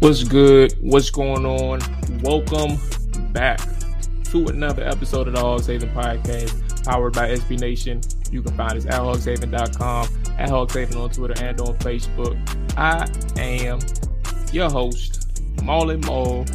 [0.00, 0.72] What's good?
[0.80, 1.80] What's going on?
[2.22, 2.78] Welcome
[3.32, 3.60] back
[4.30, 8.00] to another episode of the Hogs Haven Podcast, powered by SB Nation.
[8.32, 10.08] You can find us at hogshaven.com,
[10.38, 12.34] at hogshaven on Twitter and on Facebook.
[12.78, 13.06] I
[13.38, 13.78] am
[14.54, 16.46] your host, Molly Maul.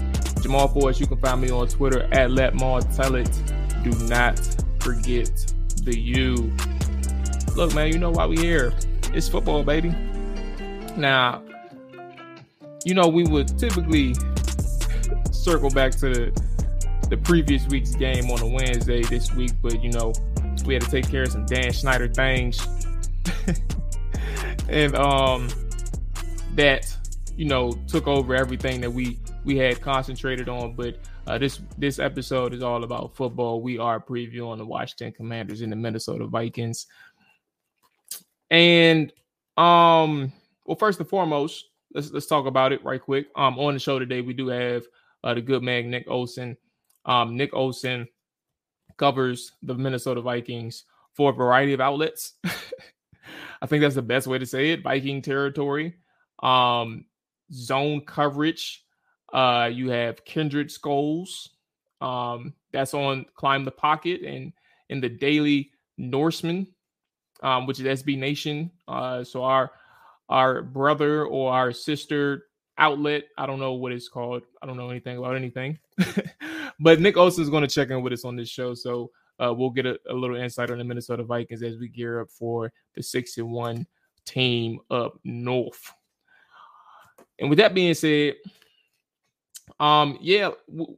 [0.41, 3.29] Jamal Forrest, you can find me on Twitter at Let Maul Tell It.
[3.83, 4.39] Do not
[4.79, 5.29] forget
[5.83, 6.51] the U.
[7.55, 8.73] Look, man, you know why we here.
[9.13, 9.89] It's football, baby.
[10.97, 11.43] Now,
[12.85, 14.13] you know, we would typically
[15.31, 19.91] circle back to the, the previous week's game on a Wednesday this week, but you
[19.91, 20.13] know,
[20.65, 22.65] we had to take care of some Dan Snyder things.
[24.69, 25.49] and um
[26.53, 26.95] that,
[27.35, 30.75] you know, took over everything that we we had concentrated on.
[30.75, 33.61] But uh, this this episode is all about football.
[33.61, 36.85] We are previewing the Washington Commanders and the Minnesota Vikings.
[38.51, 39.11] And
[39.57, 40.31] um
[40.65, 43.27] well, first and foremost, let's let's talk about it right quick.
[43.35, 44.83] Um, on the show today, we do have
[45.23, 46.57] uh, the good man Nick Olson.
[47.05, 48.07] Um, Nick Olson
[48.97, 52.33] covers the Minnesota Vikings for a variety of outlets.
[53.61, 54.83] I think that's the best way to say it.
[54.83, 55.95] Viking territory,
[56.43, 57.05] um,
[57.51, 58.83] zone coverage.
[59.33, 61.49] Uh, you have Kindred Skulls.
[62.01, 64.51] Um, that's on Climb the Pocket and
[64.89, 66.67] in the Daily Norseman,
[67.41, 68.69] um, which is SB Nation.
[68.87, 69.71] Uh, so our
[70.29, 72.45] our brother or our sister
[72.77, 73.25] outlet.
[73.37, 74.43] I don't know what it's called.
[74.61, 75.79] I don't know anything about anything.
[76.79, 78.73] but Nick Olson is going to check in with us on this show.
[78.73, 82.21] So uh, we'll get a, a, little insight on the Minnesota Vikings as we gear
[82.21, 83.85] up for the six and one
[84.25, 85.91] team up north.
[87.39, 88.35] And with that being said,
[89.79, 90.51] um, yeah,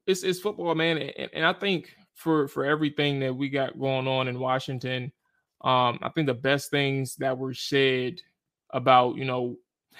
[0.05, 4.07] it's it's football, man, and, and I think for for everything that we got going
[4.07, 5.11] on in Washington,
[5.61, 8.21] um, I think the best things that were said
[8.71, 9.57] about you know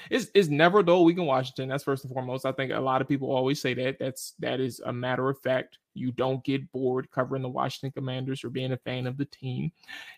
[0.10, 1.70] it's, it's never dull week in Washington.
[1.70, 2.46] That's first and foremost.
[2.46, 3.98] I think a lot of people always say that.
[4.00, 5.78] That's that is a matter of fact.
[5.94, 9.72] You don't get bored covering the Washington Commanders or being a fan of the team,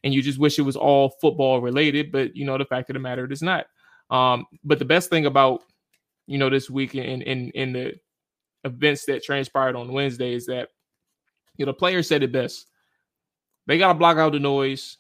[0.04, 2.12] and you just wish it was all football related.
[2.12, 3.68] But you know the fact of the matter, it is not.
[4.10, 5.64] Um, but the best thing about
[6.28, 7.94] you know this week in in in the
[8.66, 10.70] events that transpired on Wednesday is that
[11.58, 12.68] you know the players said it best.
[13.68, 14.98] They got to block out the noise.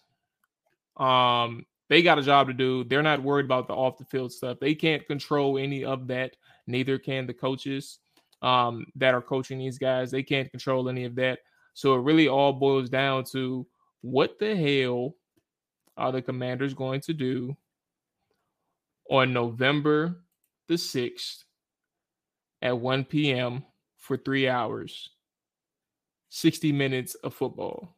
[0.96, 2.83] Um, they got a job to do.
[2.83, 4.59] They're not worried about the off the field stuff.
[4.59, 6.35] They can't control any of that.
[6.67, 7.97] Neither can the coaches
[8.44, 10.11] um, that are coaching these guys.
[10.11, 11.39] They can't control any of that.
[11.73, 13.66] So it really all boils down to
[14.01, 15.16] what the hell
[15.97, 17.57] are the commanders going to do
[19.09, 20.21] on November
[20.67, 21.44] the 6th
[22.61, 23.63] at 1 p.m.
[23.97, 25.09] for three hours,
[26.29, 27.95] 60 minutes of football?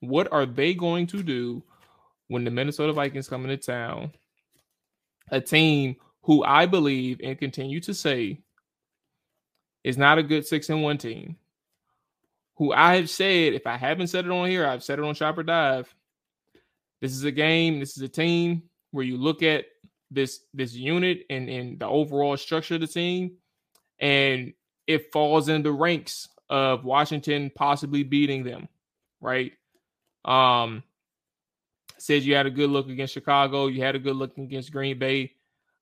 [0.00, 1.62] What are they going to do
[2.28, 4.12] when the Minnesota Vikings come into town,
[5.30, 8.40] a team who I believe and continue to say
[9.82, 11.36] is not a good six and one team,
[12.56, 15.14] who I have said, if I haven't said it on here, I've said it on
[15.14, 15.94] Shopper Dive.
[17.00, 18.62] This is a game, this is a team
[18.92, 19.66] where you look at
[20.10, 23.32] this this unit and, and the overall structure of the team,
[23.98, 24.54] and
[24.86, 28.68] it falls in the ranks of Washington possibly beating them,
[29.20, 29.52] right?
[30.24, 30.82] Um,
[32.04, 34.98] says you had a good look against Chicago, you had a good look against Green
[34.98, 35.32] Bay,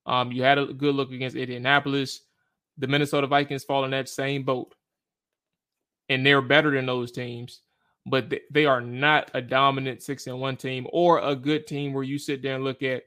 [0.07, 2.21] um, you had a good look against Indianapolis.
[2.79, 4.73] The Minnesota Vikings fall in that same boat,
[6.09, 7.63] and they're better than those teams,
[8.07, 12.05] but they are not a dominant six and one team or a good team where
[12.05, 13.03] you sit there and look at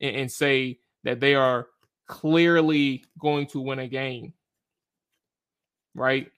[0.00, 1.66] and, and say that they are
[2.06, 4.32] clearly going to win a game.
[5.96, 6.30] Right?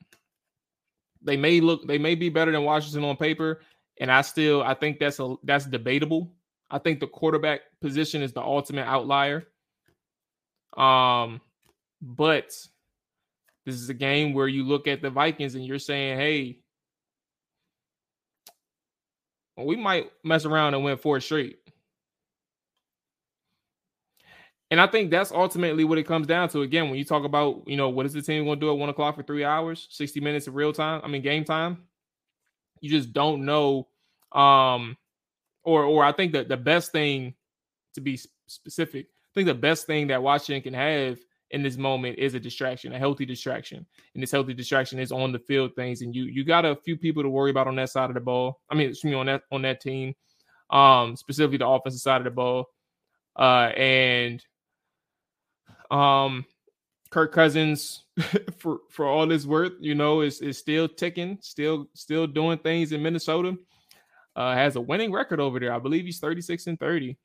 [1.21, 3.61] They may look, they may be better than Washington on paper,
[4.01, 6.33] and I still I think that's a that's debatable.
[6.71, 9.47] I think the quarterback position is the ultimate outlier.
[10.77, 11.41] Um,
[12.01, 12.57] but
[13.67, 16.59] this is a game where you look at the Vikings and you're saying, "Hey,
[19.57, 21.59] we might mess around and win four straight."
[24.71, 26.63] And I think that's ultimately what it comes down to.
[26.63, 28.79] Again, when you talk about, you know, what is the team going to do at
[28.79, 31.03] one o'clock for three hours, 60 minutes of real time?
[31.05, 31.83] I mean, game time
[32.83, 33.89] you just don't know.
[34.33, 34.99] Um,
[35.65, 37.35] or or I think that the best thing
[37.95, 41.19] to be specific, I think the best thing that Washington can have
[41.53, 43.87] in this moment is a distraction, a healthy distraction.
[44.15, 46.03] And this healthy distraction is on the field things.
[46.03, 48.21] And you you got a few people to worry about on that side of the
[48.21, 48.61] ball.
[48.71, 50.15] I mean, excuse me, on that on that team,
[50.71, 52.67] um, specifically the offensive side of the ball.
[53.39, 54.45] Uh, and
[55.91, 56.45] um,
[57.13, 58.05] Kirk Cousins,
[58.59, 62.93] for for all his worth, you know, is is still ticking, still still doing things
[62.93, 63.57] in Minnesota.
[64.35, 65.75] Uh, has a winning record over there.
[65.75, 67.19] I believe he's 36 and 30.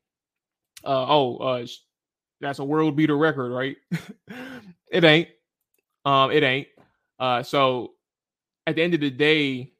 [0.84, 1.66] Uh, oh, uh,
[2.38, 3.76] that's a world beater record, right?
[4.92, 5.28] it ain't.
[6.04, 6.68] Um, it ain't.
[7.18, 7.94] Uh, so
[8.66, 9.72] at the end of the day,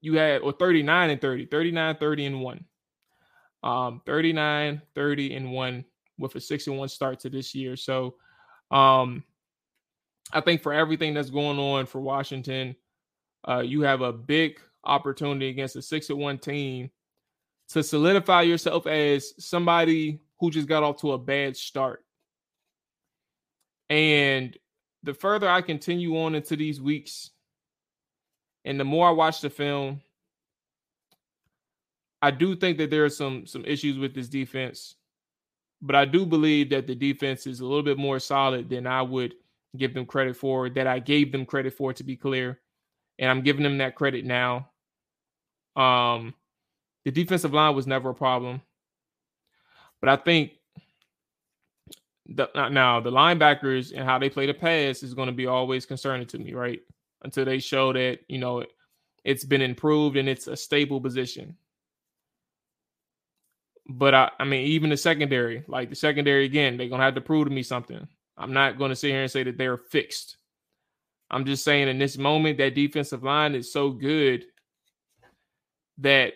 [0.00, 2.64] you had or 39 and 30, 39, 30 and 1.
[3.62, 5.84] Um, 39, 30 and 1
[6.18, 7.76] with a 6 and 1 start to this year.
[7.76, 8.16] So
[8.74, 9.24] um
[10.32, 12.74] I think for everything that's going on for Washington,
[13.48, 16.90] uh, you have a big opportunity against a 6 and 1 team
[17.68, 22.04] to solidify yourself as somebody who just got off to a bad start.
[23.88, 24.56] And
[25.02, 27.30] the further I continue on into these weeks,
[28.64, 30.00] and the more I watch the film,
[32.22, 34.96] I do think that there are some some issues with this defense,
[35.84, 39.02] but I do believe that the defense is a little bit more solid than I
[39.02, 39.34] would
[39.76, 40.70] give them credit for.
[40.70, 42.58] That I gave them credit for, to be clear,
[43.18, 44.70] and I'm giving them that credit now.
[45.76, 46.32] Um,
[47.04, 48.62] the defensive line was never a problem,
[50.00, 50.52] but I think
[52.26, 55.84] the now the linebackers and how they play the pass is going to be always
[55.84, 56.80] concerning to me, right?
[57.22, 58.70] Until they show that you know it,
[59.22, 61.54] it's been improved and it's a stable position.
[63.86, 67.20] But I, I mean, even the secondary, like the secondary again, they're gonna have to
[67.20, 68.06] prove to me something.
[68.36, 70.38] I'm not gonna sit here and say that they're fixed.
[71.30, 74.44] I'm just saying in this moment, that defensive line is so good
[75.98, 76.34] that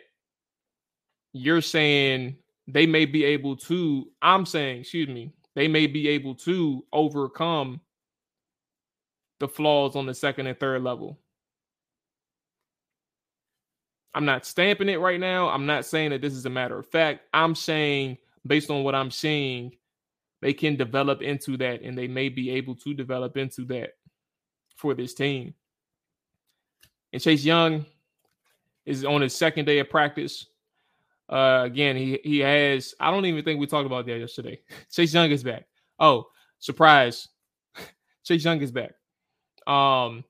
[1.32, 2.36] you're saying
[2.66, 7.80] they may be able to, I'm saying, excuse me, they may be able to overcome
[9.40, 11.18] the flaws on the second and third level.
[14.18, 15.48] I'm not stamping it right now.
[15.48, 17.20] I'm not saying that this is a matter of fact.
[17.32, 19.76] I'm saying, based on what I'm seeing,
[20.42, 23.90] they can develop into that and they may be able to develop into that
[24.74, 25.54] for this team.
[27.12, 27.86] And Chase Young
[28.84, 30.46] is on his second day of practice.
[31.28, 32.96] Uh, again, he he has.
[32.98, 34.58] I don't even think we talked about that yesterday.
[34.90, 35.66] Chase Young is back.
[36.00, 36.26] Oh,
[36.58, 37.28] surprise!
[38.24, 38.94] Chase Young is back.
[39.64, 40.24] Um,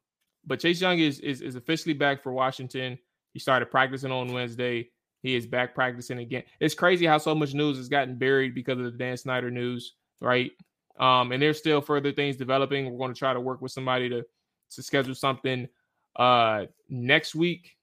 [0.44, 2.98] but Chase Young is is is officially back for Washington.
[3.38, 4.90] He started practicing on Wednesday.
[5.22, 6.42] He is back practicing again.
[6.58, 9.94] It's crazy how so much news has gotten buried because of the Dan Snyder news,
[10.20, 10.50] right?
[10.98, 12.90] Um, and there's still further things developing.
[12.90, 14.24] We're going to try to work with somebody to
[14.72, 15.68] to schedule something
[16.16, 17.76] uh next week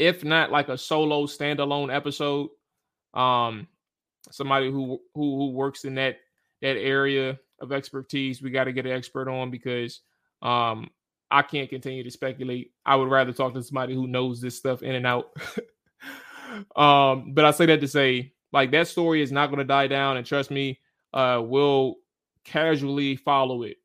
[0.00, 2.48] if not like a solo standalone episode.
[3.14, 3.68] Um,
[4.32, 6.16] somebody who who who works in that
[6.60, 10.00] that area of expertise, we got to get an expert on because
[10.42, 10.90] um
[11.34, 12.70] I can't continue to speculate.
[12.86, 15.32] I would rather talk to somebody who knows this stuff in and out.
[16.76, 19.88] um, but I say that to say, like that story is not going to die
[19.88, 20.78] down, and trust me,
[21.12, 21.96] uh, we'll
[22.44, 23.78] casually follow it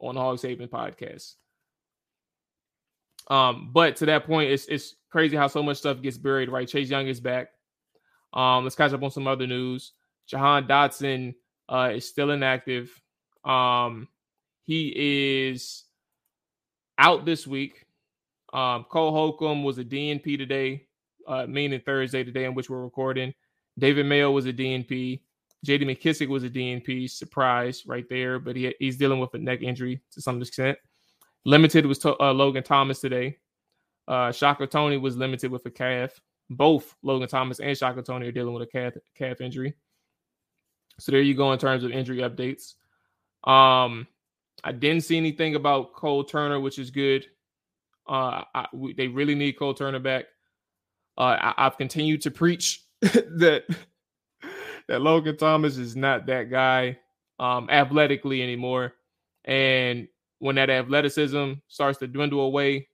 [0.00, 1.34] on the Hog Haven podcast.
[3.28, 6.66] Um, but to that point, it's it's crazy how so much stuff gets buried, right?
[6.66, 7.50] Chase Young is back.
[8.32, 9.92] Um, let's catch up on some other news.
[10.26, 11.36] Jahan Dotson
[11.68, 13.00] uh, is still inactive.
[13.44, 14.08] Um,
[14.64, 15.84] he is
[16.98, 17.84] out this week.
[18.52, 20.86] Um, Cole Holcomb was a DNP today,
[21.26, 23.34] uh, meaning Thursday today, in which we're recording.
[23.78, 25.20] David Mayo was a DNP.
[25.66, 27.10] JD McKissic was a DNP.
[27.10, 30.78] Surprise right there, but he, he's dealing with a neck injury to some extent.
[31.44, 33.38] Limited was to, uh, Logan Thomas today.
[34.08, 36.20] Uh, Shaka Toney was limited with a calf.
[36.48, 39.74] Both Logan Thomas and Shaka Toney are dealing with a calf calf injury.
[40.98, 42.74] So there you go in terms of injury updates.
[43.48, 44.06] Um,
[44.64, 47.26] I didn't see anything about Cole Turner, which is good.
[48.08, 50.24] Uh, I, we, they really need Cole Turner back.
[51.18, 53.64] Uh, I, have continued to preach that
[54.88, 56.98] that Logan Thomas is not that guy
[57.38, 58.94] um, athletically anymore,
[59.44, 60.08] and
[60.38, 62.88] when that athleticism starts to dwindle away,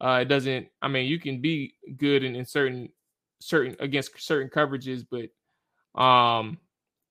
[0.00, 0.68] uh, it doesn't.
[0.82, 2.88] I mean, you can be good in, in certain
[3.40, 6.58] certain against certain coverages, but um,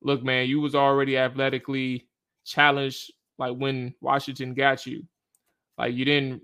[0.02, 2.08] look, man, you was already athletically
[2.46, 3.12] challenged.
[3.38, 5.04] Like when Washington got you,
[5.78, 6.42] like you didn't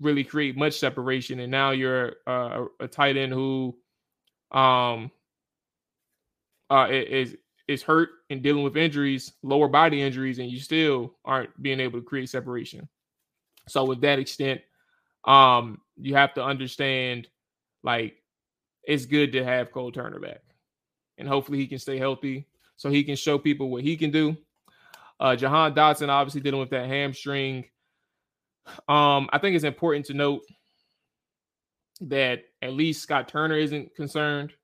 [0.00, 3.76] really create much separation, and now you're uh, a, tight end who
[4.52, 5.10] um
[6.70, 7.36] uh is
[7.68, 12.00] is hurt and dealing with injuries, lower body injuries, and you still aren't being able
[12.00, 12.88] to create separation.
[13.68, 14.60] So, with that extent,
[15.24, 17.28] um, you have to understand
[17.84, 18.16] like
[18.82, 20.42] it's good to have Cole Turner back,
[21.18, 24.36] and hopefully he can stay healthy so he can show people what he can do.
[25.20, 27.66] Uh, Jahan Dotson obviously dealing with that hamstring.
[28.88, 30.42] Um, I think it's important to note
[32.00, 34.54] that at least Scott Turner isn't concerned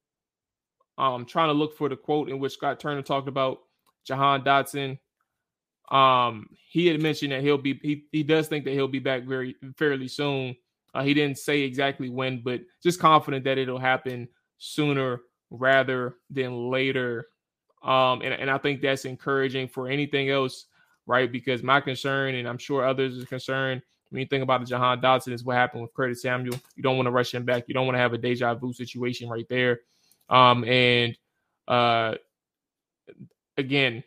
[0.99, 3.59] um, trying to look for the quote in which Scott Turner talked about
[4.07, 4.99] Jahan Dotson.
[5.91, 9.25] Um, he had mentioned that he'll be he, he does think that he'll be back
[9.25, 10.57] very fairly soon.
[10.95, 15.21] Uh, he didn't say exactly when, but just confident that it'll happen sooner
[15.51, 17.27] rather than later.
[17.87, 20.66] Um, and, and I think that's encouraging for anything else
[21.07, 21.31] right?
[21.31, 25.00] Because my concern, and I'm sure others are concerned, when you think about the Jahan
[25.00, 26.59] Dotson, is what happened with Curtis Samuel.
[26.75, 27.64] You don't want to rush him back.
[27.66, 29.81] You don't want to have a deja vu situation right there.
[30.28, 31.16] Um, and
[31.66, 32.14] uh,
[33.57, 34.05] again,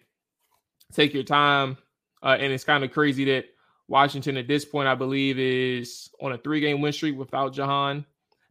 [0.94, 1.78] take your time.
[2.22, 3.46] Uh, and it's kind of crazy that
[3.88, 8.06] Washington at this point, I believe, is on a three-game win streak without Jahan.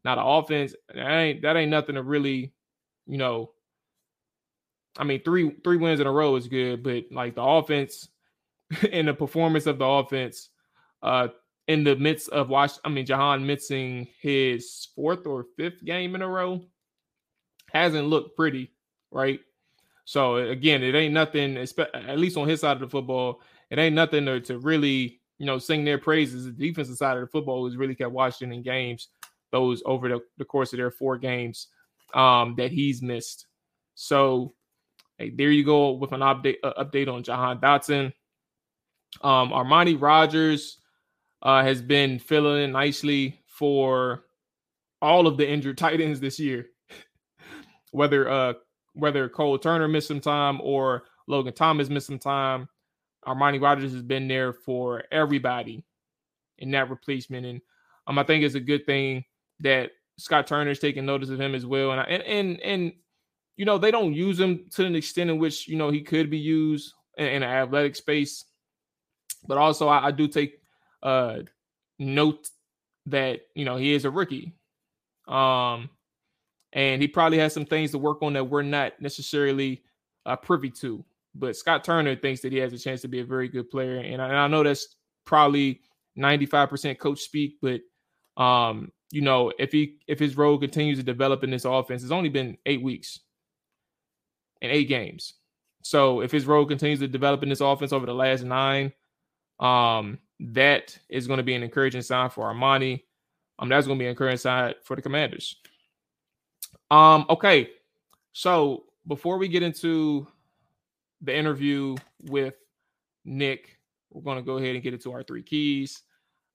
[0.04, 2.52] Now the offense, that ain't that ain't nothing to really,
[3.06, 3.50] you know.
[4.99, 8.09] I mean, three three wins in a row is good, but like the offense
[8.93, 10.50] and the performance of the offense,
[11.02, 11.28] uh,
[11.67, 16.23] in the midst of watch, I mean, Jahan missing his fourth or fifth game in
[16.23, 16.64] a row,
[17.73, 18.73] hasn't looked pretty,
[19.11, 19.40] right?
[20.05, 23.95] So again, it ain't nothing, at least on his side of the football, it ain't
[23.95, 26.47] nothing to, to really, you know, sing their praises.
[26.47, 29.09] The defensive side of the football has really kept Washington in games
[29.50, 31.69] those over the, the course of their four games
[32.14, 33.47] um, that he's missed.
[33.95, 34.55] So
[35.18, 38.12] hey, there you go with an update uh, update on Jahan Dotson.
[39.22, 40.78] Um, Armani Rogers
[41.42, 44.25] uh, has been filling in nicely for
[45.00, 46.66] all of the injured tight ends this year.
[47.90, 48.52] whether uh
[48.94, 52.68] whether Cole Turner missed some time or Logan Thomas missed some time.
[53.26, 55.84] Armani Rogers has been there for everybody
[56.58, 57.46] in that replacement.
[57.46, 57.60] And
[58.06, 59.25] um, I think it's a good thing
[59.60, 61.92] that Scott Turner's taking notice of him as well.
[61.92, 62.92] And I, and and and
[63.59, 66.31] you know, they don't use him to an extent in which, you know, he could
[66.31, 68.45] be used in, in an athletic space.
[69.47, 70.61] But also I, I do take
[71.03, 71.41] uh
[71.99, 72.49] note
[73.07, 74.55] that, you know, he is a rookie.
[75.27, 75.91] Um
[76.73, 79.83] and he probably has some things to work on that we're not necessarily
[80.25, 81.05] uh, privy to.
[81.35, 83.97] But Scott Turner thinks that he has a chance to be a very good player,
[83.97, 85.81] and I, and I know that's probably
[86.19, 87.81] 95% coach speak, but
[88.43, 92.12] um, you know, if he if his role continues to develop in this offense, it's
[92.12, 93.21] only been eight weeks
[94.62, 95.35] and eight games.
[95.83, 98.93] So if his role continues to develop in this offense over the last nine,
[99.61, 103.03] um, that is going to be an encouraging sign for Armani.
[103.59, 105.57] Um, that's going to be an encouraging sign for the Commanders.
[106.91, 107.71] Um, okay.
[108.33, 110.27] So before we get into
[111.23, 112.55] the interview with
[113.25, 113.79] Nick,
[114.11, 116.03] we're going to go ahead and get into our three keys.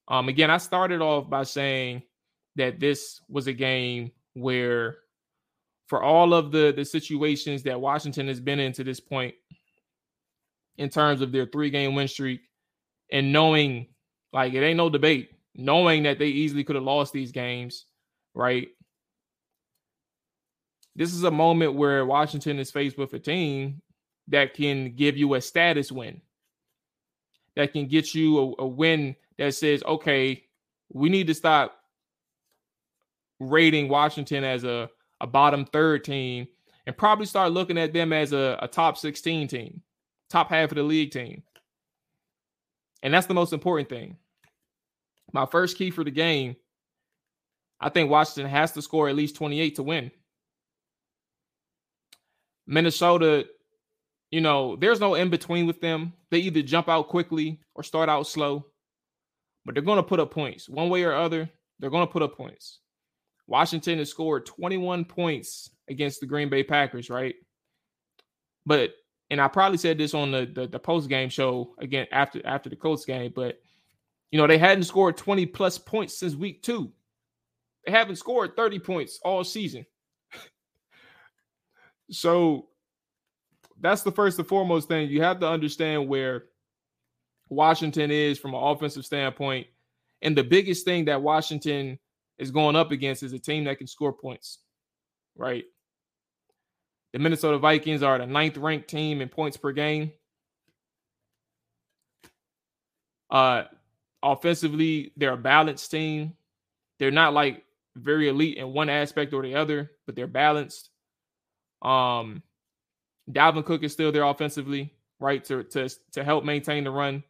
[0.07, 2.03] Um, again, I started off by saying
[2.55, 4.97] that this was a game where,
[5.87, 9.35] for all of the the situations that Washington has been in to this point,
[10.77, 12.41] in terms of their three game win streak,
[13.11, 13.87] and knowing
[14.31, 17.85] like it ain't no debate, knowing that they easily could have lost these games,
[18.33, 18.69] right?
[20.95, 23.81] this is a moment where Washington is faced with a team
[24.27, 26.21] that can give you a status win,
[27.55, 30.43] that can get you a, a win that says, okay,
[30.91, 31.75] we need to stop
[33.39, 34.89] rating Washington as a,
[35.23, 36.45] a bottom third team
[36.85, 39.81] and probably start looking at them as a, a top 16 team,
[40.29, 41.41] top half of the league team.
[43.01, 44.17] And that's the most important thing.
[45.31, 46.57] My first key for the game,
[47.79, 50.11] I think Washington has to score at least 28 to win.
[52.67, 53.45] Minnesota,
[54.29, 56.13] you know, there's no in between with them.
[56.31, 58.65] They either jump out quickly or start out slow,
[59.65, 61.49] but they're going to put up points one way or other.
[61.79, 62.79] They're going to put up points.
[63.47, 67.35] Washington has scored 21 points against the Green Bay Packers, right?
[68.65, 68.93] But
[69.29, 72.69] and I probably said this on the the, the post game show again after after
[72.69, 73.59] the Colts game, but
[74.31, 76.91] you know they hadn't scored 20 plus points since week two.
[77.85, 79.85] They haven't scored 30 points all season.
[82.11, 82.67] So
[83.79, 85.09] that's the first and foremost thing.
[85.09, 86.43] You have to understand where
[87.49, 89.67] Washington is from an offensive standpoint.
[90.21, 91.97] And the biggest thing that Washington
[92.37, 94.59] is going up against is a team that can score points,
[95.35, 95.63] right?
[97.13, 100.11] The Minnesota Vikings are the ninth ranked team in points per game.
[103.29, 103.63] Uh,
[104.21, 106.33] offensively, they're a balanced team.
[106.99, 107.63] They're not like
[107.95, 110.89] very elite in one aspect or the other, but they're balanced.
[111.81, 112.41] Um,
[113.31, 115.43] Dalvin Cook is still there offensively, right?
[115.45, 117.23] To to to help maintain the run.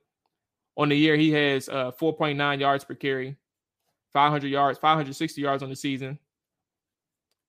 [0.77, 3.37] On the year, he has uh 4.9 yards per carry,
[4.13, 6.19] 500 yards, 560 yards on the season,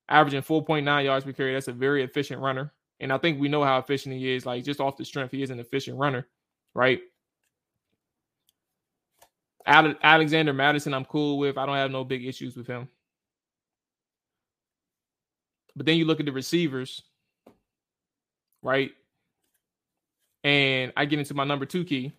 [0.09, 1.53] averaging 4.9 yards per carry.
[1.53, 2.73] That's a very efficient runner.
[2.99, 4.45] And I think we know how efficient he is.
[4.45, 6.27] Like just off the strength, he is an efficient runner,
[6.73, 7.01] right?
[9.67, 11.57] Alexander Mattison, I'm cool with.
[11.57, 12.87] I don't have no big issues with him.
[15.75, 17.01] But then you look at the receivers,
[18.61, 18.91] right?
[20.43, 22.13] And I get into my number two key.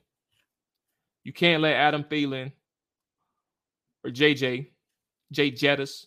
[1.23, 2.53] You can't let Adam Thielen
[4.07, 4.69] or JJ,
[5.33, 6.07] Jay Jettis,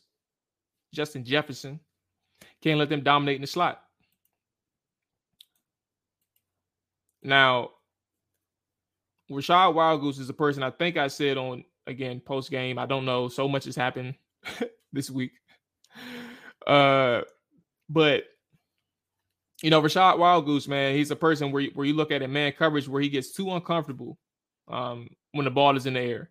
[0.94, 1.80] Justin Jefferson,
[2.64, 3.82] can't let them dominate in the slot.
[7.22, 7.72] Now,
[9.30, 12.80] Rachad Wildgoose is a person I think I said on again post game.
[12.80, 13.28] I don't know.
[13.28, 14.16] So much has happened
[14.94, 15.32] this week.
[16.66, 17.22] Uh,
[17.90, 18.24] but
[19.62, 22.30] you know, Rachad Wildgoose, man, he's a person where you, where you look at it,
[22.30, 24.18] man coverage where he gets too uncomfortable
[24.70, 26.30] um, when the ball is in the air.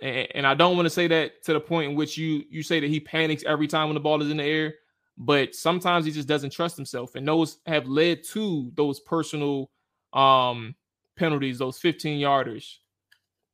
[0.00, 2.62] And, and I don't want to say that to the point in which you you
[2.62, 4.74] say that he panics every time when the ball is in the air,
[5.18, 9.70] but sometimes he just doesn't trust himself, and those have led to those personal
[10.12, 10.74] um,
[11.16, 12.76] penalties, those 15 yarders,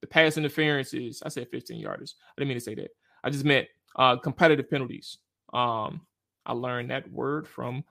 [0.01, 1.23] the pass interferences.
[1.25, 2.15] I said 15 yarders.
[2.15, 2.91] I didn't mean to say that.
[3.25, 5.19] I just meant uh, competitive penalties.
[5.53, 6.03] Um,
[6.47, 7.85] I learned that word from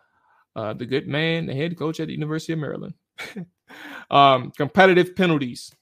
[0.56, 2.94] uh, the good man, the head coach at the University of Maryland.
[4.12, 5.74] um, competitive penalties,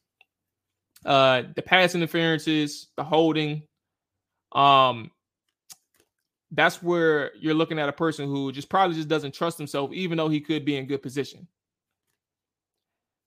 [1.06, 3.64] uh, the pass interferences, the holding.
[4.52, 5.12] Um,
[6.52, 10.18] that's where you're looking at a person who just probably just doesn't trust himself, even
[10.18, 11.48] though he could be in good position.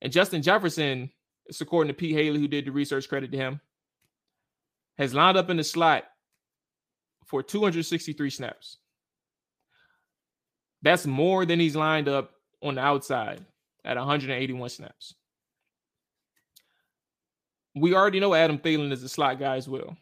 [0.01, 1.11] And Justin Jefferson,
[1.45, 3.61] it's according to Pete Haley, who did the research, credit to him,
[4.97, 6.05] has lined up in the slot
[7.25, 8.77] for 263 snaps.
[10.81, 12.31] That's more than he's lined up
[12.61, 13.45] on the outside
[13.85, 15.15] at 181 snaps.
[17.75, 19.95] We already know Adam Thielen is a slot guy as well.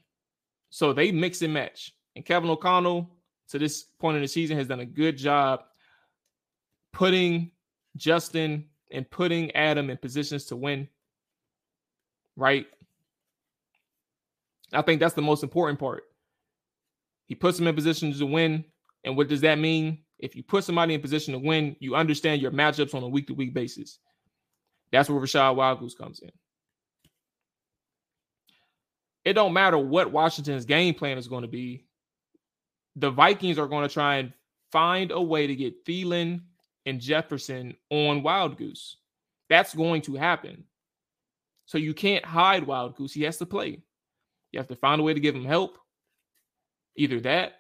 [0.70, 1.94] So they mix and match.
[2.16, 3.10] And Kevin O'Connell,
[3.50, 5.62] to this point in the season, has done a good job
[6.94, 7.52] putting
[7.96, 10.88] Justin and putting Adam in positions to win.
[12.36, 12.68] Right?
[14.74, 16.04] I think that's the most important part.
[17.26, 18.66] He puts them in positions to win.
[19.04, 20.00] And what does that mean?
[20.20, 23.28] If you put somebody in position to win, you understand your matchups on a week
[23.28, 24.00] to week basis.
[24.92, 26.32] That's where Rachad Wildgoose comes in.
[29.28, 31.84] It don't matter what Washington's game plan is going to be.
[32.96, 34.32] The Vikings are going to try and
[34.72, 36.44] find a way to get Thielen
[36.86, 38.96] and Jefferson on Wildgoose.
[39.50, 40.64] That's going to happen.
[41.66, 43.12] So you can't hide Wildgoose.
[43.12, 43.82] He has to play.
[44.54, 45.78] You have to find a way to give him help.
[46.96, 47.56] Either that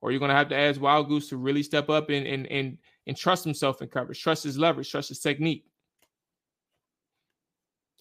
[0.00, 2.78] or you're going to have to ask Wildgoose to really step up and and and
[3.08, 5.64] and trust himself in coverage, trust his leverage, trust his technique.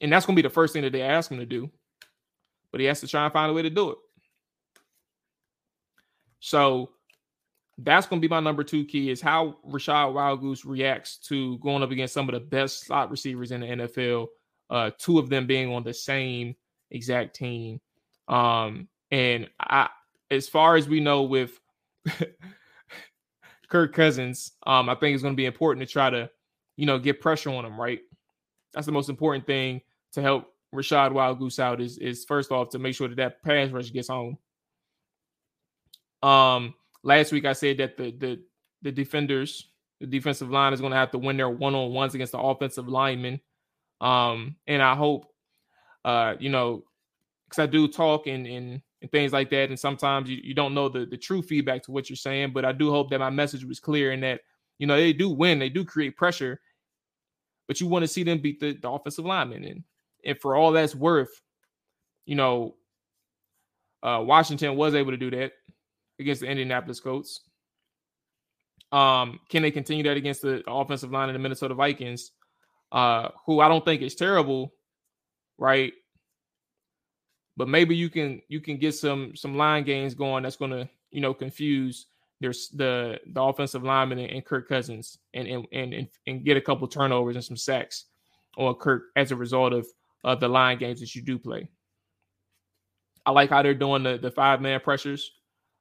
[0.02, 1.72] And that's going to be the first thing that they ask him to do.
[2.76, 3.98] But he has to try and find a way to do it.
[6.42, 6.90] So
[7.78, 11.84] that's going to be my number two key is how Rachad Wildgoose reacts to going
[11.84, 14.28] up against some of the best slot receivers in the NFL.
[14.70, 16.54] Uh, two of them being on the same
[16.92, 17.80] exact team.
[18.28, 19.88] Um, and I,
[20.30, 21.58] as far as we know, with
[23.70, 26.30] Kirk Cousins, um, I think it's going to be important to try to,
[26.76, 28.02] you know, get pressure on him, right?
[28.74, 29.80] That's the most important thing
[30.12, 33.72] to help Rachad Wildgoose out is is first off to make sure that that pass
[33.72, 34.38] rush gets home.
[36.22, 38.42] Um, last week I said that the the
[38.82, 42.16] the defenders, the defensive line is going to have to win their one on ones
[42.16, 43.40] against the offensive linemen.
[44.02, 45.26] Um, and I hope,
[46.04, 46.84] uh, you know,
[47.50, 49.70] because I do talk and and and things like that.
[49.70, 52.54] And sometimes you, you don't know the, the true feedback to what you're saying.
[52.54, 54.42] But I do hope that my message was clear and that,
[54.80, 56.60] you know, they do win, they do create pressure,
[57.68, 59.64] but you want to see them beat the, the offensive lineman.
[59.64, 59.84] And
[60.26, 61.42] and for all that's worth,
[62.26, 62.76] you know,
[64.04, 65.54] uh, Washington was able to do that
[66.20, 67.42] against the Indianapolis Colts.
[68.92, 72.32] Um, can they continue that against the offensive line of the Minnesota Vikings,
[72.92, 74.74] uh, who I don't think is terrible,
[75.58, 75.94] right?
[77.58, 80.88] but maybe you can you can get some some line gains going that's going to
[81.12, 82.08] you know confuse
[82.42, 86.62] there's the the offensive lineman and, and Kirk Cousins and, and and and get a
[86.62, 88.06] couple turnovers and some sacks
[88.58, 89.88] on Kirk as a result of
[90.26, 91.70] uh, the line games that you do play.
[93.26, 95.32] I like how they're doing the the five man pressures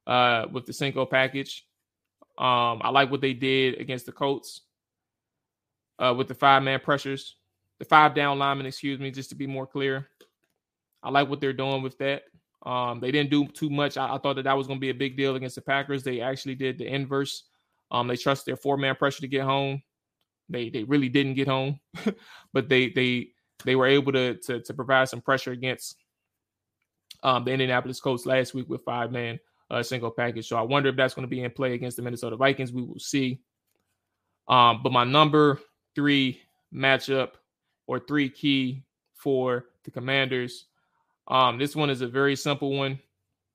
[0.07, 1.65] uh, with the Cinco package.
[2.37, 4.61] Um, I like what they did against the Colts
[5.99, 7.35] uh, with the five man pressures,
[7.79, 8.67] the five down linemen.
[8.67, 10.07] Excuse me, just to be more clear.
[11.01, 12.23] I like what they're doing with that.
[12.65, 13.97] Um, they didn't do too much.
[13.97, 16.03] I, I thought that that was going to be a big deal against the Packers.
[16.03, 17.43] They actually did the inverse.
[17.91, 19.81] Um, they trust their four man pressure to get home.
[20.49, 21.79] They they really didn't get home,
[22.53, 23.29] but they they
[23.63, 25.97] they were able to to, to provide some pressure against
[27.23, 29.39] um, the Indianapolis Colts last week with five man
[29.71, 30.47] uh, Cinco package.
[30.47, 32.71] So I wonder if that's going to be in play against the Minnesota Vikings.
[32.71, 33.39] We will see.
[34.47, 35.59] Um, but my number
[35.95, 36.41] three
[36.73, 37.31] matchup
[37.87, 38.83] or three key
[39.15, 40.65] for the Commanders
[41.27, 42.99] um, this one is a very simple one.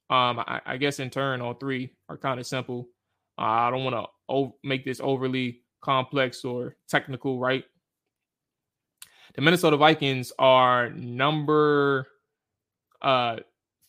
[0.08, 2.88] Um, I, I guess in turn, all three are kind of simple.
[3.38, 7.64] Uh, I don't want to o- make this overly complex or technical, right?
[9.34, 12.06] The Minnesota Vikings are number
[13.00, 13.36] uh,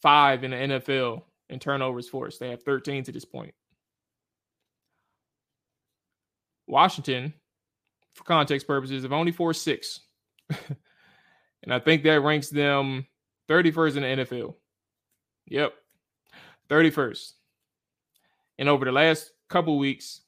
[0.02, 2.40] five in the NFL in turnovers forced.
[2.40, 3.54] They have 13 to this point.
[6.68, 7.34] Washington,
[8.14, 10.00] for context purposes, have only forced six.
[11.64, 13.06] And I think that ranks them
[13.50, 14.56] 31st in the NFL.
[15.48, 15.74] Yep.
[16.70, 17.34] 31st.
[18.58, 20.22] And over the last couple weeks,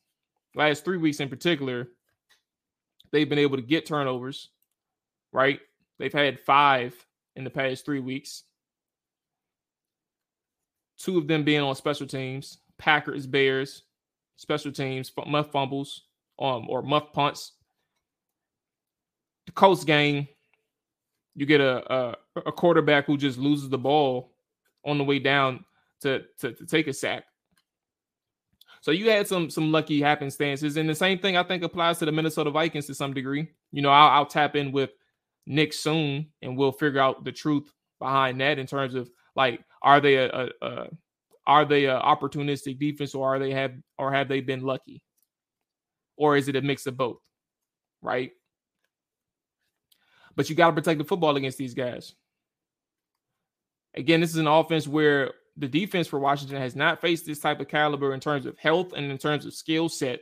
[0.55, 1.89] last three weeks in particular,
[3.11, 4.49] they've been able to get turnovers,
[5.33, 5.59] right?
[5.99, 6.93] They've had five
[7.35, 8.43] in the past three weeks.
[10.97, 13.83] Two of them being on special teams, Packers, Bears,
[14.37, 16.03] special teams, muff fumbles,
[16.39, 17.53] um, or muff punts.
[19.47, 20.27] The Colts game,
[21.35, 22.15] you get a, a,
[22.45, 24.31] a quarterback who just loses the ball
[24.85, 25.65] on the way down
[26.01, 27.25] to, to, to take a sack.
[28.81, 32.05] So you had some some lucky happenstances, and the same thing I think applies to
[32.05, 33.47] the Minnesota Vikings to some degree.
[33.71, 34.89] You know, I'll, I'll tap in with
[35.45, 39.99] Nick soon, and we'll figure out the truth behind that in terms of like, are
[39.99, 40.87] they a, a, a
[41.45, 45.03] are they a opportunistic defense, or are they have or have they been lucky,
[46.15, 47.17] or is it a mix of both?
[48.01, 48.31] Right.
[50.35, 52.13] But you got to protect the football against these guys.
[53.95, 57.59] Again, this is an offense where the defense for Washington has not faced this type
[57.59, 60.21] of caliber in terms of health and in terms of skill set.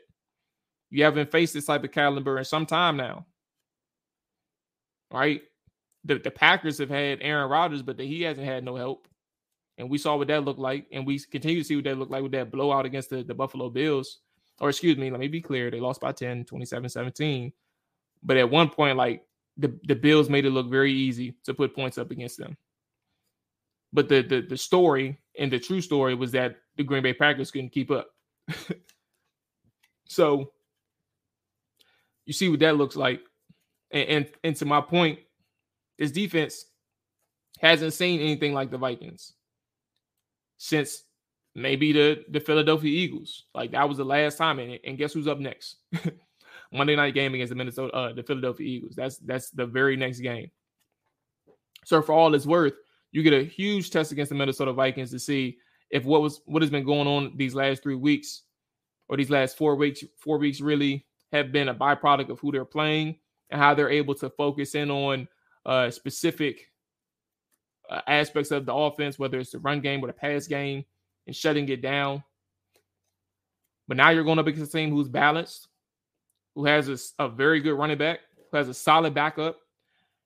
[0.89, 3.25] You haven't faced this type of caliber in some time now.
[5.11, 5.41] Right?
[6.05, 9.07] The, the Packers have had Aaron Rodgers, but the, he hasn't had no help.
[9.77, 10.87] And we saw what that looked like.
[10.91, 13.33] And we continue to see what that looked like with that blowout against the, the
[13.33, 14.19] Buffalo Bills.
[14.59, 15.71] Or excuse me, let me be clear.
[15.71, 17.51] They lost by 10, 27 17.
[18.23, 19.23] But at one point, like
[19.57, 22.57] the, the Bills made it look very easy to put points up against them.
[23.93, 27.51] But the, the the story and the true story was that the Green Bay Packers
[27.51, 28.09] couldn't keep up.
[30.07, 30.51] so
[32.25, 33.21] you see what that looks like.
[33.93, 35.19] And, and and to my point,
[35.97, 36.65] this defense
[37.59, 39.33] hasn't seen anything like the Vikings
[40.57, 41.03] since
[41.55, 43.45] maybe the the Philadelphia Eagles.
[43.53, 44.59] Like that was the last time.
[44.59, 45.77] And, and guess who's up next?
[46.73, 48.95] Monday night game against the Minnesota, uh, the Philadelphia Eagles.
[48.95, 50.49] That's that's the very next game.
[51.85, 52.73] So for all it's worth,
[53.11, 55.57] you get a huge test against the Minnesota Vikings to see
[55.89, 58.43] if what was what has been going on these last three weeks
[59.09, 62.65] or these last four weeks, four weeks really have been a byproduct of who they're
[62.65, 63.17] playing
[63.51, 65.27] and how they're able to focus in on
[65.65, 66.71] uh, specific
[67.89, 70.85] uh, aspects of the offense, whether it's the run game or the pass game,
[71.27, 72.23] and shutting it down.
[73.87, 75.67] But now you're going up against a team who's balanced,
[76.55, 79.57] who has a, a very good running back, who has a solid backup.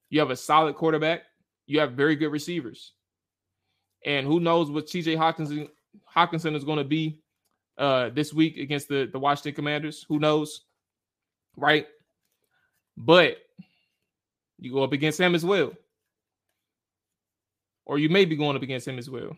[0.09, 1.23] You have a solid quarterback
[1.67, 2.93] you have very good receivers.
[4.05, 5.69] And who knows what TJ Hockenson
[6.13, 7.21] Hockenson is going to be
[7.77, 10.05] uh, this week against the, the Washington Commanders.
[10.07, 10.61] Who knows?
[11.55, 11.87] Right?
[12.97, 13.37] But
[14.59, 15.73] you go up against him as well.
[17.85, 19.35] Or you may be going up against him as well.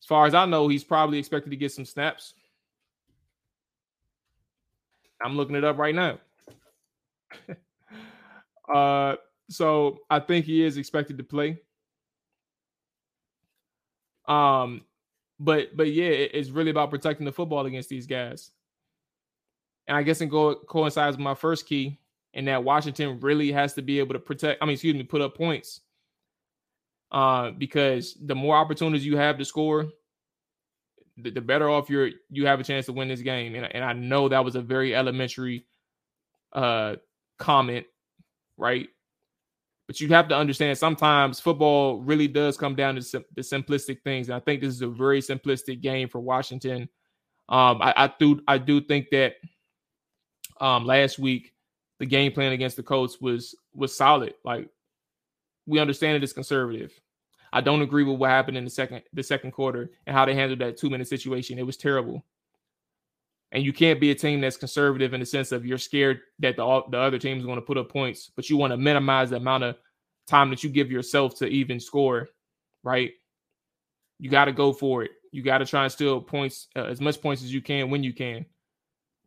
[0.00, 2.34] As far as I know, he's probably expected to get some snaps.
[5.22, 6.18] I'm looking it up right now.
[8.74, 9.16] uh
[9.50, 11.58] so I think he is expected to play.
[14.26, 14.82] Um,
[15.38, 18.50] but but yeah, it's really about protecting the football against these guys.
[19.86, 21.98] And I guess it go coincides with my first key,
[22.32, 24.62] in that Washington really has to be able to protect.
[24.62, 25.80] I mean, excuse me, put up points.
[27.12, 29.86] Uh, because the more opportunities you have to score,
[31.16, 33.54] the, the better off you're you have a chance to win this game.
[33.54, 35.64] And, and I know that was a very elementary
[36.52, 36.96] uh
[37.38, 37.86] comment,
[38.56, 38.88] right?
[39.86, 44.02] But you have to understand sometimes football really does come down to sim- the simplistic
[44.02, 44.28] things.
[44.28, 46.88] And I think this is a very simplistic game for Washington.
[47.48, 49.34] Um, I, I do I do think that
[50.60, 51.54] um, last week
[51.98, 54.34] the game plan against the Colts was was solid.
[54.44, 54.68] Like
[55.66, 56.92] we understand it is conservative.
[57.52, 60.34] I don't agree with what happened in the second the second quarter and how they
[60.34, 61.58] handled that two minute situation.
[61.58, 62.24] It was terrible.
[63.52, 66.56] And you can't be a team that's conservative in the sense of you're scared that
[66.56, 69.30] the, the other team is going to put up points, but you want to minimize
[69.30, 69.76] the amount of
[70.26, 72.28] time that you give yourself to even score,
[72.82, 73.12] right?
[74.18, 75.12] You got to go for it.
[75.30, 78.02] You got to try and steal points, uh, as much points as you can when
[78.02, 78.44] you can.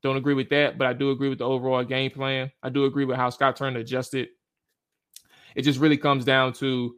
[0.04, 2.52] Don't agree with that, but I do agree with the overall game plan.
[2.62, 4.30] I do agree with how Scott Turner adjusted.
[5.56, 6.96] It just really comes down to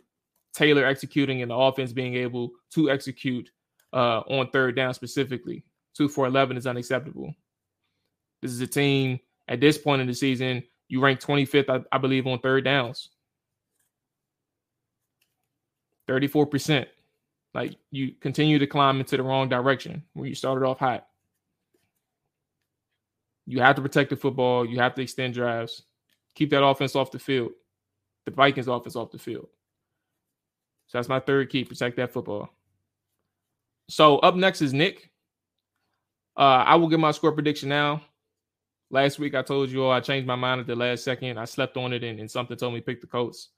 [0.53, 3.49] Taylor executing and the offense being able to execute
[3.93, 5.63] uh, on third down specifically
[5.99, 7.35] two for 11 is unacceptable.
[8.41, 11.97] This is a team at this point in the season, you rank 25th, I, I
[11.97, 13.09] believe, on third downs.
[16.07, 16.85] 34%.
[17.53, 21.07] Like you continue to climb into the wrong direction where you started off hot.
[23.49, 24.63] You have to protect the football.
[24.63, 25.81] You have to extend drives.
[26.35, 27.49] Keep that offense off the field.
[28.25, 29.47] The Vikings offense off the field.
[30.85, 31.63] So that's my third key.
[31.63, 32.49] Protect that football.
[33.89, 35.09] So up next is Nick.
[36.37, 38.03] Uh, I will give my score prediction now.
[38.91, 41.39] Last week I told you, all I changed my mind at the last second.
[41.39, 43.49] I slept on it, and, and something told me pick the Colts.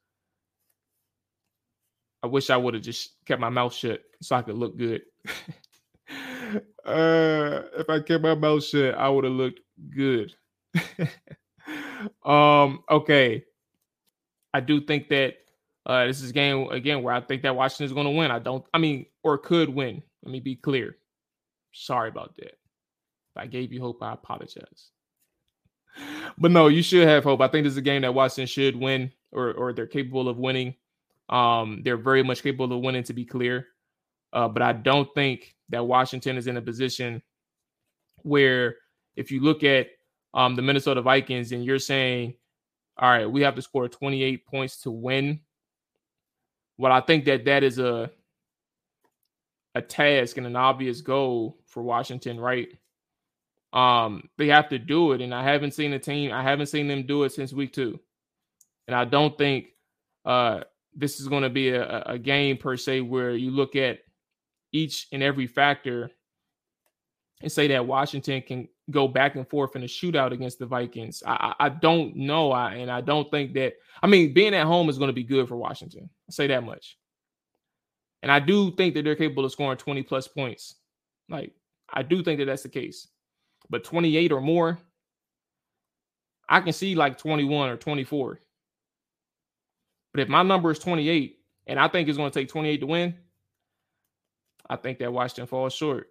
[2.23, 5.01] I wish I would have just kept my mouth shut so I could look good.
[6.85, 10.33] uh, if I kept my mouth shut, I would have looked good.
[12.25, 13.43] um, okay.
[14.53, 15.35] I do think that
[15.85, 18.31] uh, this is a game again where I think that Washington is going to win.
[18.31, 20.03] I don't, I mean, or could win.
[20.23, 20.97] Let me be clear.
[21.73, 22.51] Sorry about that.
[22.51, 24.91] If I gave you hope, I apologize.
[26.37, 27.41] But no, you should have hope.
[27.41, 30.37] I think this is a game that Washington should win, or or they're capable of
[30.37, 30.75] winning.
[31.27, 33.67] Um, they're very much capable of winning, to be clear.
[34.33, 37.21] Uh, but I don't think that Washington is in a position
[38.23, 38.75] where,
[39.15, 39.87] if you look at
[40.33, 42.35] um, the Minnesota Vikings and you're saying,
[42.97, 45.39] all right, we have to score 28 points to win.
[46.77, 48.11] Well, I think that that is a
[49.73, 52.67] a task and an obvious goal for Washington, right?
[53.71, 56.31] Um, they have to do it, and I haven't seen a team.
[56.33, 57.99] I haven't seen them do it since week two,
[58.87, 59.67] and I don't think
[60.25, 60.61] uh,
[60.93, 63.99] this is going to be a, a game per se where you look at
[64.73, 66.11] each and every factor
[67.41, 71.23] and say that Washington can go back and forth in a shootout against the Vikings.
[71.25, 72.51] I, I don't know.
[72.51, 73.73] I, and I don't think that,
[74.03, 76.09] I mean, being at home is going to be good for Washington.
[76.27, 76.97] I'll say that much.
[78.21, 80.75] And I do think that they're capable of scoring 20 plus points.
[81.29, 81.53] Like,
[81.91, 83.07] I do think that that's the case.
[83.69, 84.77] But 28 or more,
[86.47, 88.39] I can see like 21 or 24.
[90.13, 92.87] But if my number is 28 and I think it's going to take 28 to
[92.87, 93.15] win,
[94.69, 96.07] I think that Washington falls short.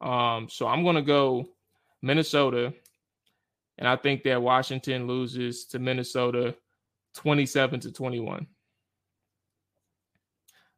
[0.00, 1.48] Um, so I'm going to go
[2.02, 2.72] Minnesota,
[3.78, 6.54] and I think that Washington loses to Minnesota
[7.14, 8.46] 27 to 21.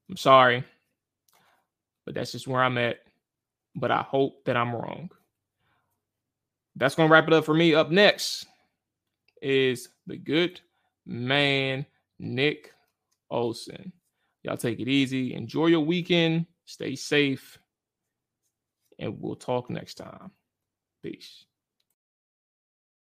[0.08, 0.64] I'm sorry,
[2.04, 2.98] but that's just where I'm at.
[3.74, 5.10] But I hope that I'm wrong.
[6.76, 7.74] That's going to wrap it up for me.
[7.74, 8.46] Up next
[9.40, 10.60] is the good
[11.06, 11.86] man,
[12.18, 12.72] Nick
[13.30, 13.92] Olson.
[14.42, 15.34] Y'all take it easy.
[15.34, 16.46] Enjoy your weekend.
[16.66, 17.58] Stay safe.
[18.98, 20.30] And we'll talk next time.
[21.02, 21.46] Peace.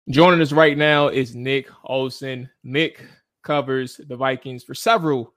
[0.10, 2.50] Joining us right now is Nick Olson.
[2.64, 3.06] Nick
[3.44, 5.34] covers the Vikings for several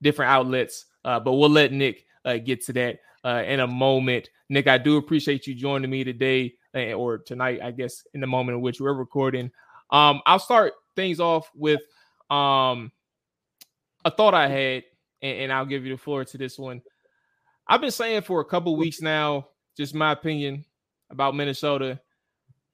[0.00, 4.30] different outlets, uh, but we'll let Nick uh, get to that uh, in a moment.
[4.48, 8.56] Nick, I do appreciate you joining me today or tonight, I guess, in the moment
[8.56, 9.50] in which we're recording.
[9.90, 11.80] Um, I'll start things off with
[12.30, 12.92] um,
[14.06, 14.84] a thought I had,
[15.20, 16.80] and, and I'll give you the floor to this one.
[17.68, 20.64] I've been saying for a couple weeks now, just my opinion
[21.10, 22.00] about Minnesota.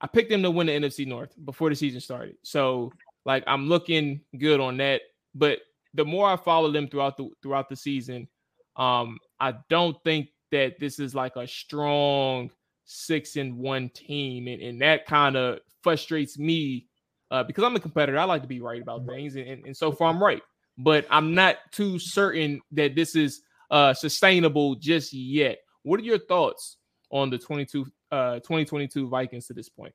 [0.01, 2.37] I picked them to win the NFC North before the season started.
[2.43, 2.93] So
[3.25, 5.03] like I'm looking good on that.
[5.35, 5.59] But
[5.95, 8.29] the more I follow them throughout the throughout the season,
[8.77, 12.51] um, I don't think that this is like a strong
[12.85, 14.47] six and one team.
[14.49, 16.87] And, and that kind of frustrates me
[17.31, 18.19] uh, because I'm a competitor.
[18.19, 19.37] I like to be right about things.
[19.37, 20.43] And, and, and so far I'm right.
[20.79, 25.59] But I'm not too certain that this is uh, sustainable just yet.
[25.83, 26.77] What are your thoughts
[27.11, 29.95] on the 22 uh, 2022 Vikings to this point?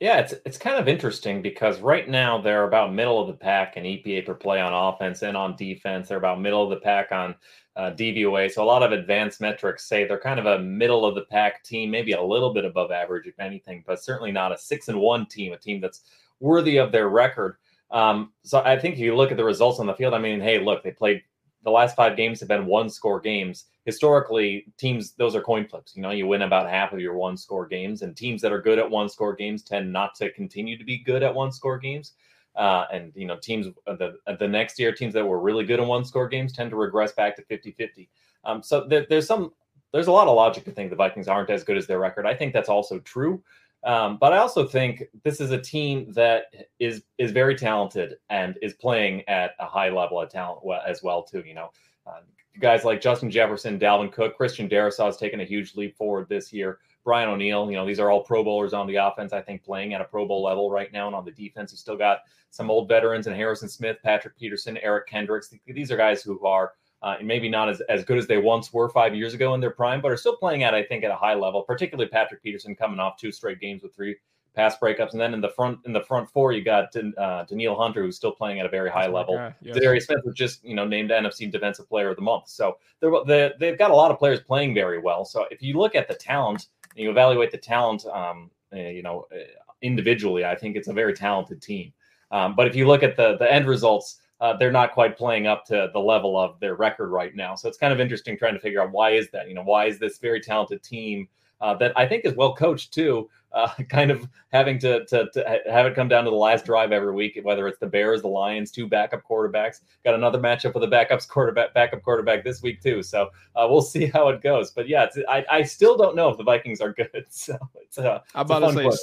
[0.00, 3.76] Yeah, it's it's kind of interesting because right now they're about middle of the pack
[3.76, 6.08] in EPA per play on offense and on defense.
[6.08, 7.34] They're about middle of the pack on
[7.74, 8.48] uh, DVOA.
[8.50, 11.64] So a lot of advanced metrics say they're kind of a middle of the pack
[11.64, 15.00] team, maybe a little bit above average if anything, but certainly not a six and
[15.00, 16.02] one team, a team that's
[16.38, 17.56] worthy of their record.
[17.90, 20.40] Um, so I think if you look at the results on the field, I mean,
[20.40, 21.22] hey, look, they played
[21.64, 23.66] the last five games have been one score games.
[23.84, 25.96] Historically, teams, those are coin flips.
[25.96, 28.60] You know, you win about half of your one score games, and teams that are
[28.60, 31.78] good at one score games tend not to continue to be good at one score
[31.78, 32.12] games.
[32.54, 35.86] Uh, and, you know, teams the, the next year, teams that were really good in
[35.86, 38.08] one score games tend to regress back to 50 50.
[38.44, 39.52] Um, so there, there's some,
[39.92, 42.26] there's a lot of logic to think the Vikings aren't as good as their record.
[42.26, 43.42] I think that's also true.
[43.84, 46.46] Um, but I also think this is a team that
[46.80, 51.22] is is very talented and is playing at a high level of talent as well
[51.22, 51.42] too.
[51.46, 51.70] You know,
[52.06, 52.20] uh,
[52.60, 56.52] guys like Justin Jefferson, Dalvin Cook, Christian Darrisaw has taken a huge leap forward this
[56.52, 56.78] year.
[57.04, 59.32] Brian O'Neill, you know, these are all Pro Bowlers on the offense.
[59.32, 61.78] I think playing at a Pro Bowl level right now, and on the defense, you
[61.78, 62.18] still got
[62.50, 65.54] some old veterans and Harrison Smith, Patrick Peterson, Eric Kendricks.
[65.66, 68.88] These are guys who are uh, maybe not as, as good as they once were
[68.88, 71.16] five years ago in their prime, but are still playing at, I think, at a
[71.16, 74.16] high level, particularly Patrick Peterson coming off two straight games with three
[74.58, 75.12] pass breakups.
[75.12, 78.16] And then in the front in the front four, you got uh, Danielle Hunter, who's
[78.16, 79.52] still playing at a very high That's level.
[79.62, 79.78] Yes.
[79.78, 82.48] Darius Smith was just you know named NFC Defensive Player of the Month.
[82.48, 85.24] So they're, they, they've got a lot of players playing very well.
[85.24, 89.02] So if you look at the talent, and you evaluate the talent, um, uh, you
[89.02, 89.38] know, uh,
[89.82, 91.92] individually, I think it's a very talented team.
[92.32, 95.46] Um, but if you look at the the end results, uh, they're not quite playing
[95.46, 97.54] up to the level of their record right now.
[97.54, 99.48] So it's kind of interesting trying to figure out why is that?
[99.48, 101.28] You know, why is this very talented team
[101.60, 103.28] uh, that I think is well coached too.
[103.52, 106.92] Uh, kind of having to, to, to have it come down to the last drive
[106.92, 109.80] every week, whether it's the Bears, the Lions, two backup quarterbacks.
[110.04, 113.02] Got another matchup with a backups quarterback, backup quarterback this week too.
[113.02, 114.70] So uh, we'll see how it goes.
[114.70, 117.08] But yeah, I, I still don't know if the Vikings are good.
[117.30, 118.82] So it's, uh, I'm about to say.
[118.84, 118.96] Play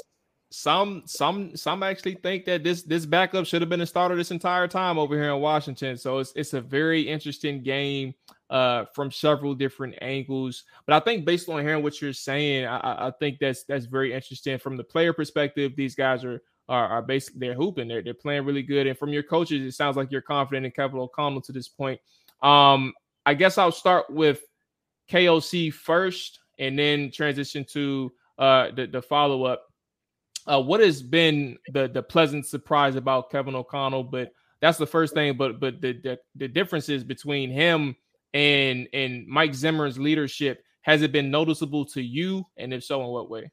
[0.56, 4.32] some some some actually think that this this backup should have been a starter this
[4.32, 5.98] entire time over here in Washington.
[5.98, 8.16] So it's it's a very interesting game
[8.50, 10.64] uh from several different angles.
[10.88, 14.14] But I think based on hearing what you're saying, I, I think that's that's very
[14.14, 15.74] interesting from the player perspective.
[15.76, 18.88] These guys are are, are basically they're hooping, they're they're playing really good.
[18.88, 22.00] And from your coaches, it sounds like you're confident in Capital O'Connell to this point.
[22.42, 22.94] Um,
[23.26, 24.42] I guess I'll start with
[25.12, 29.66] KOC first and then transition to uh the, the follow-up.
[30.48, 34.04] Uh, what has been the the pleasant surprise about Kevin O'Connell?
[34.04, 34.32] But
[34.62, 35.38] that's the first thing.
[35.38, 37.96] But but the the, the differences between him
[38.34, 42.46] and and Mike Zimmer's leadership has it been noticeable to you?
[42.58, 43.52] And if so, in what way?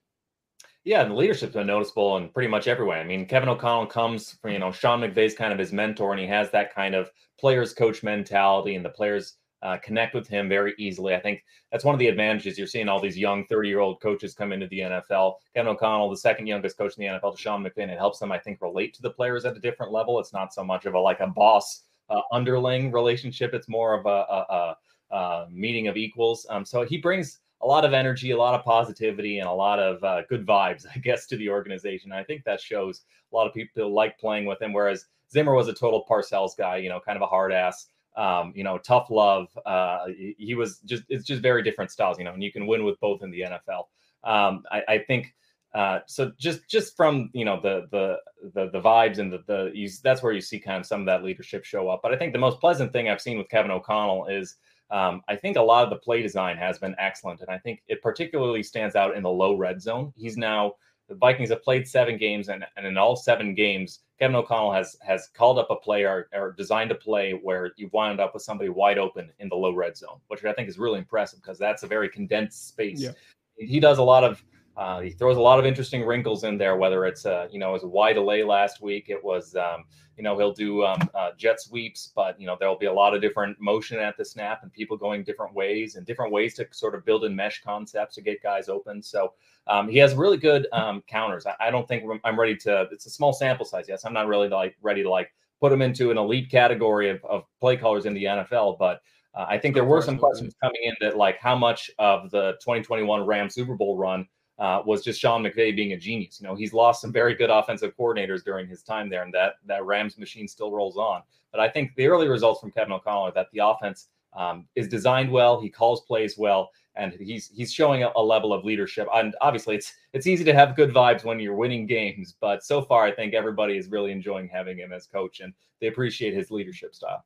[0.84, 2.98] Yeah, the leadership's been noticeable in pretty much every way.
[2.98, 6.20] I mean, Kevin O'Connell comes from, you know, Sean McVay's kind of his mentor, and
[6.20, 7.08] he has that kind of
[7.40, 11.14] players coach mentality, and the players uh, connect with him very easily.
[11.14, 12.58] I think that's one of the advantages.
[12.58, 15.34] You're seeing all these young 30 year old coaches come into the NFL.
[15.54, 18.38] Kevin O'Connell, the second youngest coach in the NFL, to Sean it helps them, I
[18.38, 20.18] think, relate to the players at a different level.
[20.18, 23.54] It's not so much of a like a boss uh, underling relationship.
[23.54, 24.76] It's more of a, a,
[25.10, 26.46] a, a meeting of equals.
[26.50, 29.78] Um, so he brings a lot of energy, a lot of positivity, and a lot
[29.78, 32.12] of uh, good vibes, I guess, to the organization.
[32.12, 34.72] I think that shows a lot of people like playing with him.
[34.72, 38.52] Whereas Zimmer was a total Parcells guy, you know, kind of a hard ass um,
[38.54, 39.48] you know, tough love.
[39.64, 40.06] Uh,
[40.38, 42.98] he was just it's just very different styles, you know, and you can win with
[43.00, 43.84] both in the NFL.
[44.24, 45.34] Um, I, I think
[45.74, 46.32] uh, so.
[46.38, 48.18] Just just from you know the the
[48.54, 51.06] the, the vibes and the the you, that's where you see kind of some of
[51.06, 52.00] that leadership show up.
[52.02, 54.56] But I think the most pleasant thing I've seen with Kevin O'Connell is.
[54.90, 57.82] Um, I think a lot of the play design has been excellent, and I think
[57.88, 60.12] it particularly stands out in the low red zone.
[60.16, 60.74] He's now
[61.12, 64.96] the Vikings have played seven games, and, and in all seven games, Kevin O'Connell has
[65.02, 68.42] has called up a play or, or designed a play where you wound up with
[68.42, 71.58] somebody wide open in the low red zone, which I think is really impressive because
[71.58, 73.00] that's a very condensed space.
[73.00, 73.12] Yeah.
[73.56, 74.42] He does a lot of
[74.76, 76.76] uh, he throws a lot of interesting wrinkles in there.
[76.76, 79.84] Whether it's uh, you know, as a wide delay last week, it was um,
[80.16, 83.14] you know he'll do um, uh, jet sweeps, but you know there'll be a lot
[83.14, 86.66] of different motion at the snap and people going different ways and different ways to
[86.70, 89.02] sort of build in mesh concepts to get guys open.
[89.02, 89.34] So
[89.66, 91.44] um, he has really good um, counters.
[91.44, 92.88] I, I, don't think I'm ready to.
[92.92, 93.86] It's a small sample size.
[93.88, 97.22] Yes, I'm not really like ready to like put him into an elite category of,
[97.26, 99.02] of play callers in the NFL, but.
[99.34, 102.52] Uh, I think there were some questions coming in that, like, how much of the
[102.60, 106.40] 2021 Ram Super Bowl run uh, was just Sean McVay being a genius.
[106.40, 109.54] You know, he's lost some very good offensive coordinators during his time there, and that
[109.66, 111.22] that Rams machine still rolls on.
[111.50, 114.88] But I think the early results from Kevin O'Connell are that the offense um, is
[114.88, 119.06] designed well, he calls plays well, and he's he's showing a, a, level of leadership.
[119.12, 122.82] And obviously, it's it's easy to have good vibes when you're winning games, but so
[122.82, 126.50] far, I think everybody is really enjoying having him as coach, and they appreciate his
[126.50, 127.24] leadership style.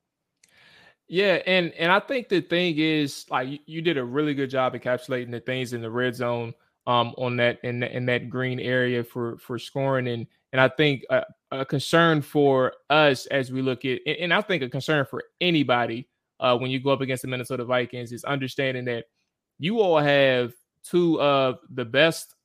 [1.08, 4.50] Yeah, and and I think the thing is like you, you did a really good
[4.50, 6.54] job encapsulating the things in the red zone
[6.86, 11.04] um, on that in, in that green area for for scoring and and I think
[11.10, 15.24] a, a concern for us as we look at and I think a concern for
[15.40, 16.08] anybody
[16.40, 19.06] uh, when you go up against the Minnesota Vikings is understanding that
[19.58, 22.36] you all have two of the best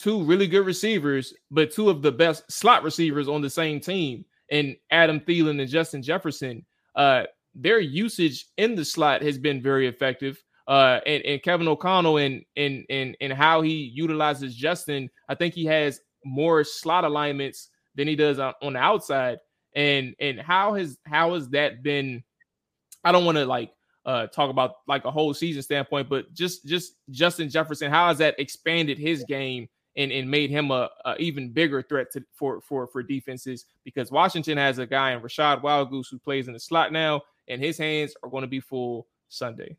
[0.00, 4.24] two really good receivers, but two of the best slot receivers on the same team,
[4.50, 6.64] and Adam Thielen and Justin Jefferson.
[6.96, 12.18] Uh, their usage in the slot has been very effective uh, and, and Kevin O'Connell
[12.18, 17.70] and and and and how he utilizes Justin, I think he has more slot alignments
[17.96, 19.38] than he does on, on the outside.
[19.74, 22.22] And and how has how has that been?
[23.02, 23.72] I don't want to like
[24.06, 28.18] uh talk about like a whole season standpoint, but just just Justin Jefferson, how has
[28.18, 32.60] that expanded his game and, and made him a, a even bigger threat to, for
[32.60, 33.64] for for defenses?
[33.84, 37.60] Because Washington has a guy in Rachad Wildgoose who plays in the slot now, and
[37.60, 39.76] his hands are going to be full Sunday.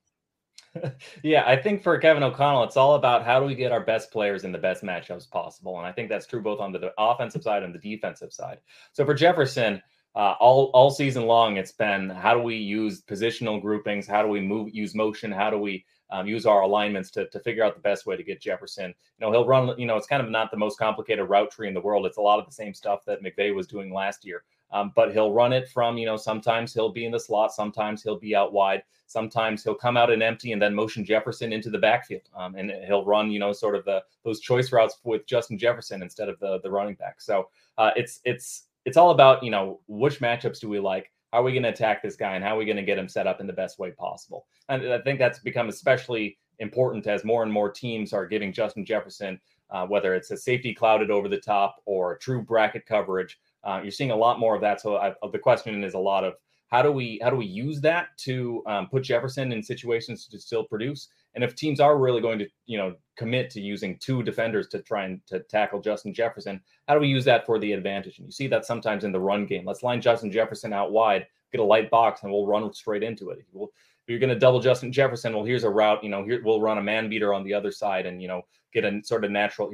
[1.24, 4.12] Yeah, I think for Kevin O'Connell, it's all about how do we get our best
[4.12, 7.44] players in the best matchups possible, and I think that's true both on the offensive
[7.44, 8.60] side and the defensive side.
[8.94, 9.82] So for Jefferson,
[10.16, 14.08] uh, all all season long, it's been how do we use positional groupings?
[14.08, 15.32] How do we move use motion?
[15.32, 18.24] How do we um, use our alignments to, to figure out the best way to
[18.24, 18.88] get Jefferson.
[18.90, 18.96] You
[19.26, 21.74] know, he'll run, you know, it's kind of not the most complicated route tree in
[21.74, 22.06] the world.
[22.06, 24.44] It's a lot of the same stuff that McVay was doing last year.
[24.72, 28.02] Um, but he'll run it from, you know, sometimes he'll be in the slot, sometimes
[28.04, 31.70] he'll be out wide, sometimes he'll come out and empty and then motion Jefferson into
[31.70, 32.30] the backfield.
[32.36, 36.02] Um, and he'll run, you know, sort of the those choice routes with Justin Jefferson
[36.02, 37.22] instead of the the running back.
[37.22, 41.12] So uh, it's it's it's all about, you know, which matchups do we like?
[41.32, 42.98] How are we going to attack this guy and how are we going to get
[42.98, 44.48] him set up in the best way possible?
[44.70, 48.86] And I think that's become especially important as more and more teams are giving Justin
[48.86, 53.40] Jefferson, uh, whether it's a safety clouded over the top or true bracket coverage.
[53.64, 54.82] Uh, you're seeing a lot more of that.
[54.82, 56.36] So I, the question is a lot of
[56.68, 60.40] how do we how do we use that to um, put Jefferson in situations to
[60.40, 61.10] still produce?
[61.36, 64.82] And if teams are really going to you know commit to using two defenders to
[64.82, 68.18] try and to tackle Justin Jefferson, how do we use that for the advantage?
[68.18, 69.66] And you see that sometimes in the run game.
[69.66, 73.30] Let's line Justin Jefferson out wide, get a light box, and we'll run straight into
[73.32, 73.40] it.
[73.52, 73.72] We'll,
[74.08, 76.04] you're going to double Justin Jefferson, well, here's a route.
[76.04, 78.42] You know, here we'll run a man beater on the other side, and you know,
[78.74, 79.72] get a sort of natural.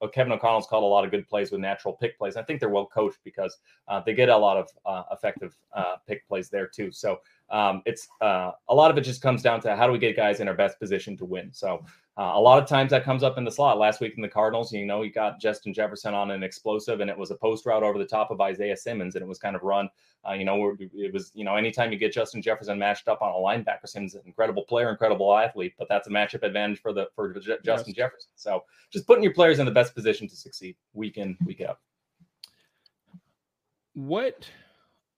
[0.00, 2.36] Uh, Kevin O'Connell's called a lot of good plays with natural pick plays.
[2.36, 3.56] I think they're well coached because
[3.88, 6.90] uh, they get a lot of uh, effective uh, pick plays there too.
[6.92, 7.20] So
[7.50, 10.16] um, it's uh, a lot of it just comes down to how do we get
[10.16, 11.50] guys in our best position to win.
[11.52, 11.84] So
[12.18, 13.78] uh, a lot of times that comes up in the slot.
[13.78, 17.10] Last week in the Cardinals, you know, you got Justin Jefferson on an explosive, and
[17.10, 19.54] it was a post route over the top of Isaiah Simmons, and it was kind
[19.54, 19.88] of run.
[20.28, 23.30] Uh, you know, it was you know, anytime you get Justin Jefferson matched up on
[23.30, 27.06] a linebacker, Simmons an incredible player, incredible athlete, but that's a matchup advantage for the
[27.14, 27.84] for Justin yes.
[27.84, 28.30] Jefferson.
[28.34, 31.78] So just putting your players in the best position to succeed week in week out.
[33.92, 34.48] What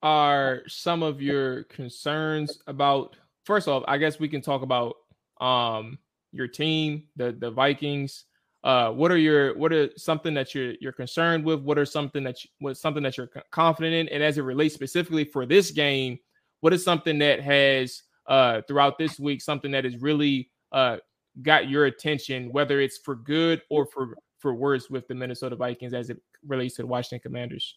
[0.03, 3.17] are some of your concerns about?
[3.45, 4.97] First off, I guess we can talk about
[5.41, 5.99] um
[6.33, 8.25] your team, the the Vikings.
[8.65, 11.61] Uh, what are your what are something that you're you're concerned with?
[11.61, 14.09] What are something that you, what something that you're confident in?
[14.09, 16.19] And as it relates specifically for this game,
[16.61, 20.99] what is something that has uh throughout this week something that has really uh
[21.43, 25.95] got your attention, whether it's for good or for for worse with the Minnesota Vikings
[25.95, 27.77] as it relates to the Washington Commanders?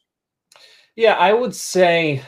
[1.02, 2.22] Yeah, I would say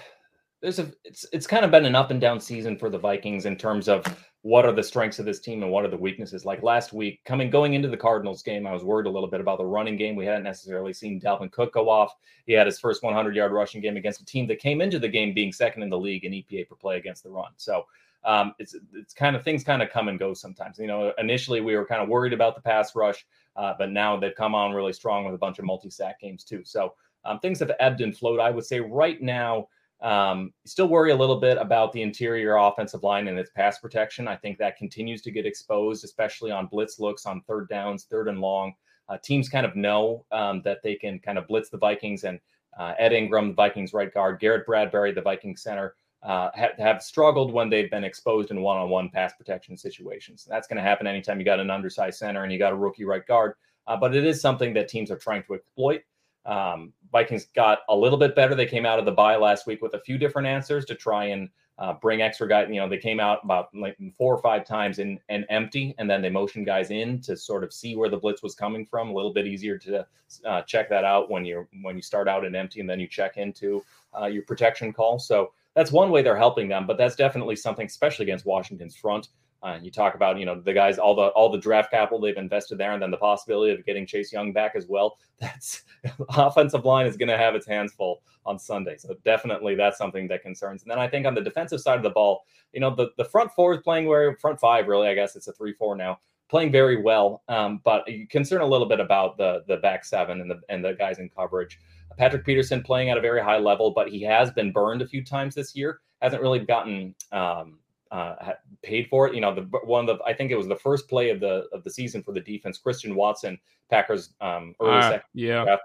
[0.59, 3.45] there's a it's it's kind of been an up and down season for the Vikings
[3.45, 4.03] in terms of
[4.41, 6.43] what are the strengths of this team and what are the weaknesses.
[6.43, 9.41] Like last week, coming going into the Cardinals game, I was worried a little bit
[9.41, 10.15] about the running game.
[10.15, 12.15] We hadn't necessarily seen Dalvin Cook go off.
[12.47, 15.07] He had his first 100 yard rushing game against a team that came into the
[15.07, 17.51] game being second in the league in EPA per play against the run.
[17.57, 17.85] So
[18.25, 20.79] um, it's it's kind of things kind of come and go sometimes.
[20.79, 23.23] You know, initially we were kind of worried about the pass rush,
[23.55, 26.43] uh, but now they've come on really strong with a bunch of multi sack games
[26.43, 26.63] too.
[26.63, 26.95] So
[27.25, 28.39] um, things have ebbed and flowed.
[28.39, 29.67] I would say right now
[30.01, 34.27] um, still worry a little bit about the interior offensive line and its pass protection.
[34.27, 38.27] I think that continues to get exposed, especially on blitz looks on third downs, third
[38.27, 38.73] and long.
[39.07, 42.39] Uh, teams kind of know um, that they can kind of blitz the Vikings and
[42.77, 47.03] uh, Ed Ingram, the Vikings right guard, Garrett Bradbury, the Vikings center, uh, have, have
[47.03, 50.47] struggled when they've been exposed in one-on-one pass protection situations.
[50.49, 53.05] That's going to happen anytime you got an undersized center and you got a rookie
[53.05, 53.53] right guard.
[53.87, 56.01] Uh, but it is something that teams are trying to exploit.
[56.45, 58.55] Um, Vikings got a little bit better.
[58.55, 61.25] They came out of the bye last week with a few different answers to try
[61.25, 61.47] and
[61.77, 62.67] uh, bring extra guys.
[62.69, 66.09] You know, they came out about like four or five times in and empty, and
[66.09, 69.09] then they motioned guys in to sort of see where the blitz was coming from.
[69.09, 70.05] A little bit easier to
[70.45, 73.07] uh, check that out when you're when you start out in empty and then you
[73.07, 73.83] check into
[74.19, 75.19] uh, your protection call.
[75.19, 79.29] So that's one way they're helping them, but that's definitely something, especially against Washington's front.
[79.63, 82.35] Uh, you talk about you know the guys all the all the draft capital they've
[82.35, 85.17] invested there, and then the possibility of getting Chase Young back as well.
[85.39, 85.83] That's
[86.29, 88.97] offensive line is going to have its hands full on Sunday.
[88.97, 90.83] So definitely that's something that concerns.
[90.83, 93.23] And then I think on the defensive side of the ball, you know the the
[93.23, 95.07] front four is playing where front five really.
[95.07, 97.41] I guess it's a three four now, playing very well.
[97.47, 100.83] Um, but you concern a little bit about the the back seven and the and
[100.83, 101.79] the guys in coverage.
[102.17, 105.23] Patrick Peterson playing at a very high level, but he has been burned a few
[105.23, 105.99] times this year.
[106.21, 107.79] Hasn't really gotten um,
[108.13, 108.53] uh,
[108.83, 109.33] paid for it.
[109.33, 111.67] You know, the one of the I think it was the first play of the
[111.73, 112.77] of the season for the defense.
[112.77, 113.59] Christian Watson,
[113.89, 115.63] Packers um, early uh, second yeah.
[115.63, 115.83] Draft,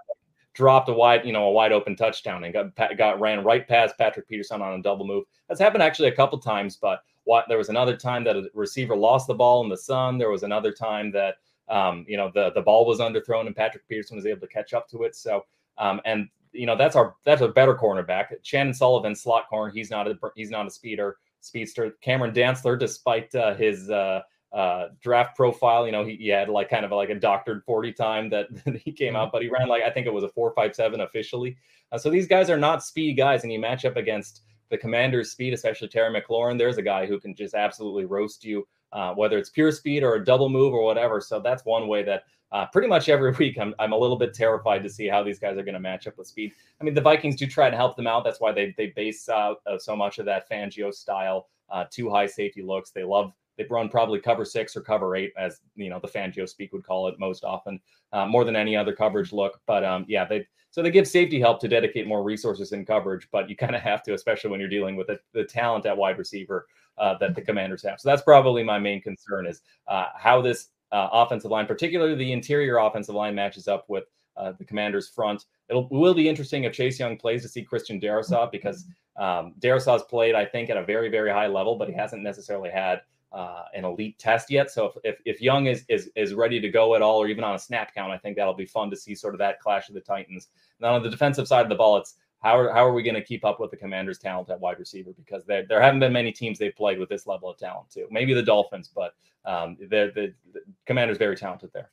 [0.53, 3.97] dropped a wide you know a wide open touchdown and got got ran right past
[3.97, 5.23] Patrick Peterson on a double move.
[5.47, 8.95] That's happened actually a couple times, but what there was another time that a receiver
[8.95, 10.19] lost the ball in the sun.
[10.19, 13.87] There was another time that um, you know the the ball was underthrown and Patrick
[13.87, 15.15] Peterson was able to catch up to it.
[15.15, 15.45] So
[15.79, 18.27] um, and you know that's our that's a better cornerback.
[18.43, 19.71] Chandon Sullivan slot corner.
[19.71, 21.91] He's not a he's not a speeder speedster.
[22.01, 24.21] Cameron Dantzler, despite uh, his uh,
[24.51, 27.93] uh, draft profile, you know, he, he, had like kind of like a doctored 40
[27.93, 28.47] time that
[28.83, 29.31] he came out, mm-hmm.
[29.33, 31.57] but he ran like I think it was a 457 officially.
[31.91, 35.31] Uh, so these guys are not speed guys, and you match up against the commander's
[35.31, 36.57] speed, especially Terry McLaurin.
[36.57, 40.15] There's a guy who can just absolutely roast you, uh, whether it's pure speed or
[40.15, 41.21] a double move or whatever.
[41.21, 44.33] So that's one way that uh, pretty much every week I'm, I'm a little bit
[44.33, 46.53] terrified to see how these guys are going to match up with speed.
[46.79, 48.23] I mean, the Vikings do try to help them out.
[48.23, 52.09] That's why they they base out uh, so much of that Fangio style, uh, two
[52.09, 52.91] high safety looks.
[52.91, 56.47] They love they run probably cover six or cover eight, as you know the Fangio
[56.47, 57.79] speak would call it most often,
[58.13, 59.59] uh, more than any other coverage look.
[59.67, 63.27] But um, yeah, they so they give safety help to dedicate more resources in coverage,
[63.31, 65.97] but you kind of have to, especially when you're dealing with the, the talent at
[65.97, 66.67] wide receiver
[66.99, 67.99] uh, that the Commanders have.
[67.99, 72.31] So that's probably my main concern is uh, how this uh, offensive line, particularly the
[72.31, 74.05] interior offensive line, matches up with
[74.37, 75.45] uh, the Commanders' front.
[75.69, 78.85] It'll, it will be interesting if Chase Young plays to see Christian Darrisaw because
[79.17, 82.69] um, Darrisaw's played, I think, at a very, very high level, but he hasn't necessarily
[82.69, 84.71] had uh, an elite test yet.
[84.71, 87.43] So if, if, if Young is, is is ready to go at all, or even
[87.43, 89.89] on a snap count, I think that'll be fun to see sort of that clash
[89.89, 90.47] of the Titans.
[90.79, 93.15] Now on the defensive side of the ball, it's how are, how are we going
[93.15, 95.11] to keep up with the Commanders' talent at wide receiver?
[95.17, 98.07] Because there there haven't been many teams they've played with this level of talent too.
[98.09, 99.13] Maybe the Dolphins, but
[99.45, 101.89] um, the, the the Commanders very talented there.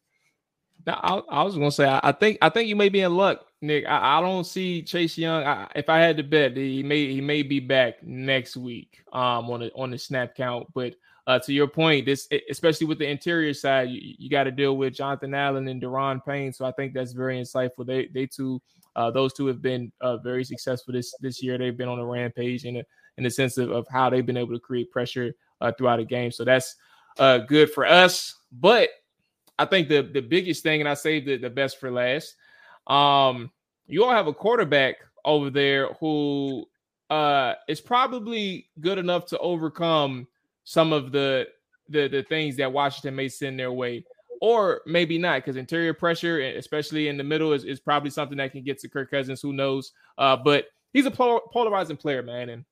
[0.86, 3.16] Now, I, I, was gonna say, I, I, think I think you may be in
[3.16, 3.86] luck, Nick.
[3.86, 5.66] I, I don't see Chase Young.
[5.74, 9.60] if I had to bet, he may he may be back next week um, on
[9.60, 10.68] the on the snap count.
[10.74, 10.94] But
[11.26, 14.76] uh, to your point, this especially with the interior side, you, you got to deal
[14.76, 16.52] with Jonathan Allen and Daron Payne.
[16.52, 17.84] So I think that's very insightful.
[17.84, 18.62] They they two
[18.96, 21.58] uh, those two have been uh, very successful this this year.
[21.58, 22.84] They've been on a rampage in a,
[23.18, 26.04] in the sense of, of how they've been able to create pressure uh, throughout a
[26.04, 26.32] game.
[26.32, 26.76] So that's
[27.18, 28.34] uh, good for us.
[28.50, 28.88] But
[29.58, 32.34] I think the the biggest thing, and I saved the, the best for last.
[32.86, 33.50] Um,
[33.86, 36.66] you all have a quarterback over there who
[37.10, 40.26] uh is probably good enough to overcome
[40.64, 41.46] some of the
[41.88, 44.04] the the things that Washington may send their way,
[44.40, 48.52] or maybe not, because interior pressure, especially in the middle, is, is probably something that
[48.52, 49.40] can get to Kirk Cousins.
[49.40, 49.92] Who knows?
[50.18, 52.64] Uh, but he's a polarizing player, man, and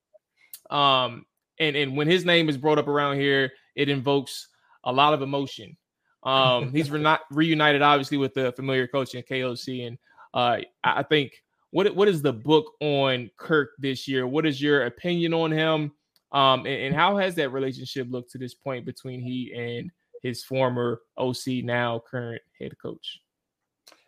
[0.71, 1.27] um,
[1.59, 4.49] and and when his name is brought up around here, it invokes
[4.85, 5.77] a lot of emotion.
[6.23, 9.99] Um, he's re- reunited, obviously, with the familiar coach in KOC, and
[10.33, 11.33] uh, I think
[11.71, 14.27] what what is the book on Kirk this year?
[14.27, 15.93] What is your opinion on him?
[16.33, 19.89] Um, and, and, how has that relationship looked to this point between he and
[20.25, 23.21] his former OC, now current head coach?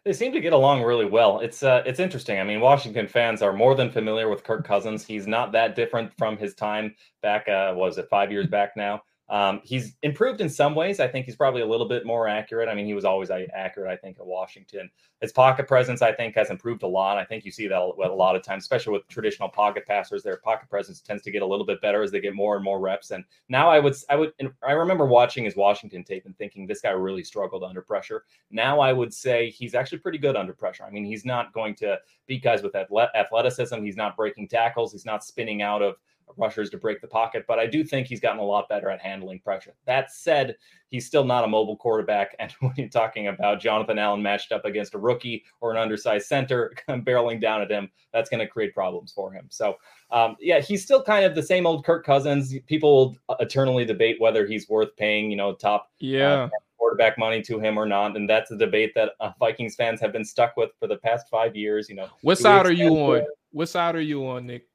[0.04, 1.40] They seem to get along really well.
[1.40, 2.40] It's uh, it's interesting.
[2.40, 5.04] I mean, Washington fans are more than familiar with Kirk Cousins.
[5.04, 7.48] He's not that different from his time back.
[7.48, 9.02] Uh, was it five years back now?
[9.28, 11.00] Um, he's improved in some ways.
[11.00, 12.68] I think he's probably a little bit more accurate.
[12.68, 14.88] I mean, he was always accurate, I think, at Washington.
[15.20, 17.18] His pocket presence, I think, has improved a lot.
[17.18, 20.22] I think you see that a lot of times, especially with traditional pocket passers.
[20.22, 22.64] Their pocket presence tends to get a little bit better as they get more and
[22.64, 23.10] more reps.
[23.10, 24.32] And now I would, I would,
[24.66, 28.24] I remember watching his Washington tape and thinking this guy really struggled under pressure.
[28.50, 30.84] Now I would say he's actually pretty good under pressure.
[30.84, 33.82] I mean, he's not going to beat guys with athleticism.
[33.82, 34.92] He's not breaking tackles.
[34.92, 35.96] He's not spinning out of
[36.36, 39.00] rushers to break the pocket, but I do think he's gotten a lot better at
[39.00, 39.74] handling pressure.
[39.86, 40.56] That said,
[40.88, 42.36] he's still not a mobile quarterback.
[42.46, 46.26] And when you're talking about Jonathan Allen matched up against a rookie or an undersized
[46.26, 49.46] center barreling down at him, that's going to create problems for him.
[49.50, 49.76] So,
[50.10, 52.54] um, yeah, he's still kind of the same old Kirk Cousins.
[52.66, 56.42] People will eternally debate whether he's worth paying, you know, top uh, yeah.
[56.44, 56.48] Uh,
[56.78, 60.12] quarterback money to him or not, and that's a debate that uh, Vikings fans have
[60.12, 61.88] been stuck with for the past five years.
[61.88, 63.24] You know, what side are you on?
[63.50, 64.68] What side are you on, Nick?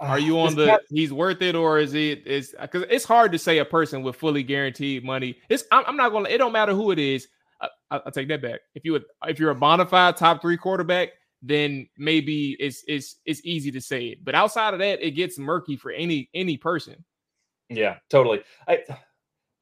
[0.00, 3.32] Uh, Are you on the he's worth it or is it is because it's hard
[3.32, 5.38] to say a person with fully guaranteed money.
[5.48, 6.28] It's I'm, I'm not gonna.
[6.28, 7.28] It don't matter who it is.
[7.90, 8.60] I, will take that back.
[8.74, 11.10] If you would, if you're a bona fide top three quarterback,
[11.42, 14.24] then maybe it's it's it's easy to say it.
[14.24, 17.02] But outside of that, it gets murky for any any person.
[17.68, 18.42] Yeah, totally.
[18.68, 18.84] I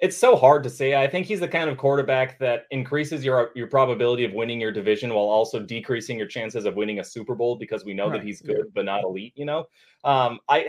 [0.00, 0.96] it's so hard to say.
[0.96, 4.72] I think he's the kind of quarterback that increases your your probability of winning your
[4.72, 8.18] division while also decreasing your chances of winning a Super Bowl because we know right.
[8.18, 8.70] that he's good yeah.
[8.74, 9.32] but not elite.
[9.36, 9.66] You know,
[10.04, 10.68] um, I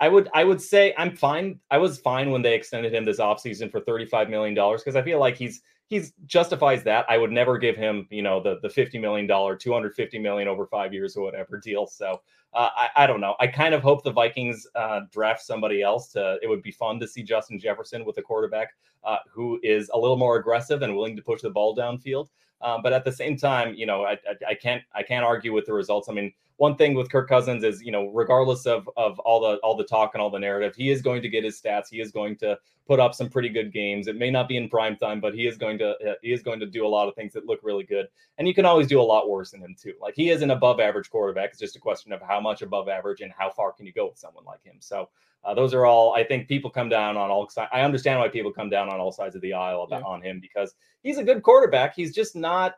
[0.00, 1.60] I would I would say I'm fine.
[1.70, 5.02] I was fine when they extended him this offseason for 35 million dollars because I
[5.02, 7.06] feel like he's he's justifies that.
[7.08, 10.66] I would never give him, you know, the the 50 million dollar, 250 million over
[10.66, 11.86] 5 years or whatever deal.
[11.86, 12.20] So,
[12.54, 13.34] uh, I, I don't know.
[13.40, 16.38] I kind of hope the Vikings uh, draft somebody else to.
[16.42, 18.74] It would be fun to see Justin Jefferson with a quarterback
[19.04, 22.28] uh, who is a little more aggressive and willing to push the ball downfield.
[22.60, 25.52] Um, but at the same time, you know, I, I, I, can't I can't argue
[25.52, 26.08] with the results.
[26.08, 29.56] I mean, one thing with Kirk Cousins is, you know, regardless of of all the
[29.58, 31.88] all the talk and all the narrative, he is going to get his stats.
[31.90, 34.08] He is going to put up some pretty good games.
[34.08, 36.42] It may not be in prime time, but he is going to uh, he is
[36.42, 38.06] going to do a lot of things that look really good.
[38.38, 39.94] And you can always do a lot worse than him too.
[40.00, 41.50] Like he is an above average quarterback.
[41.50, 44.06] It's just a question of how much above average and how far can you go
[44.08, 44.76] with someone like him.
[44.80, 45.08] So
[45.44, 46.14] uh, those are all.
[46.14, 47.48] I think people come down on all.
[47.72, 50.06] I understand why people come down on all sides of the aisle about, yeah.
[50.06, 51.94] on him because he's a good quarterback.
[51.94, 52.74] He's just not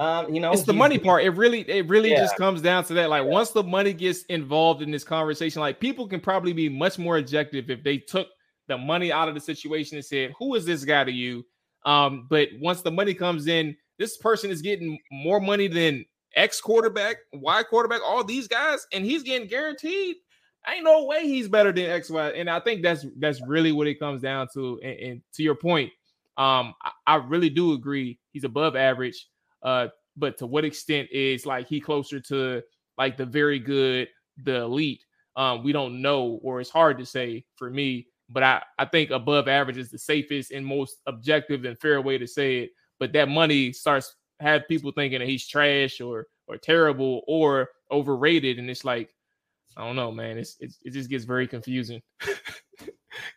[0.00, 1.24] um, you know, it's the money part.
[1.24, 2.20] It really, it really yeah.
[2.20, 3.10] just comes down to that.
[3.10, 3.28] Like yeah.
[3.28, 7.18] once the money gets involved in this conversation, like people can probably be much more
[7.18, 8.28] objective if they took
[8.66, 11.44] the money out of the situation and said, "Who is this guy to you?"
[11.84, 16.62] Um, but once the money comes in, this person is getting more money than X
[16.62, 20.16] quarterback, Y quarterback, all these guys, and he's getting guaranteed.
[20.66, 22.30] Ain't no way he's better than X, Y.
[22.30, 24.80] And I think that's that's really what it comes down to.
[24.82, 25.92] And, and to your point,
[26.38, 28.18] um, I, I really do agree.
[28.32, 29.26] He's above average.
[29.62, 32.62] Uh, but to what extent is like he closer to
[32.98, 34.08] like the very good,
[34.44, 35.04] the elite?
[35.36, 38.08] Um, we don't know, or it's hard to say for me.
[38.28, 42.18] But I, I think above average is the safest and most objective and fair way
[42.18, 42.70] to say it.
[42.98, 48.58] But that money starts have people thinking that he's trash or or terrible or overrated,
[48.58, 49.14] and it's like
[49.76, 50.38] I don't know, man.
[50.38, 52.02] It's, it's it just gets very confusing.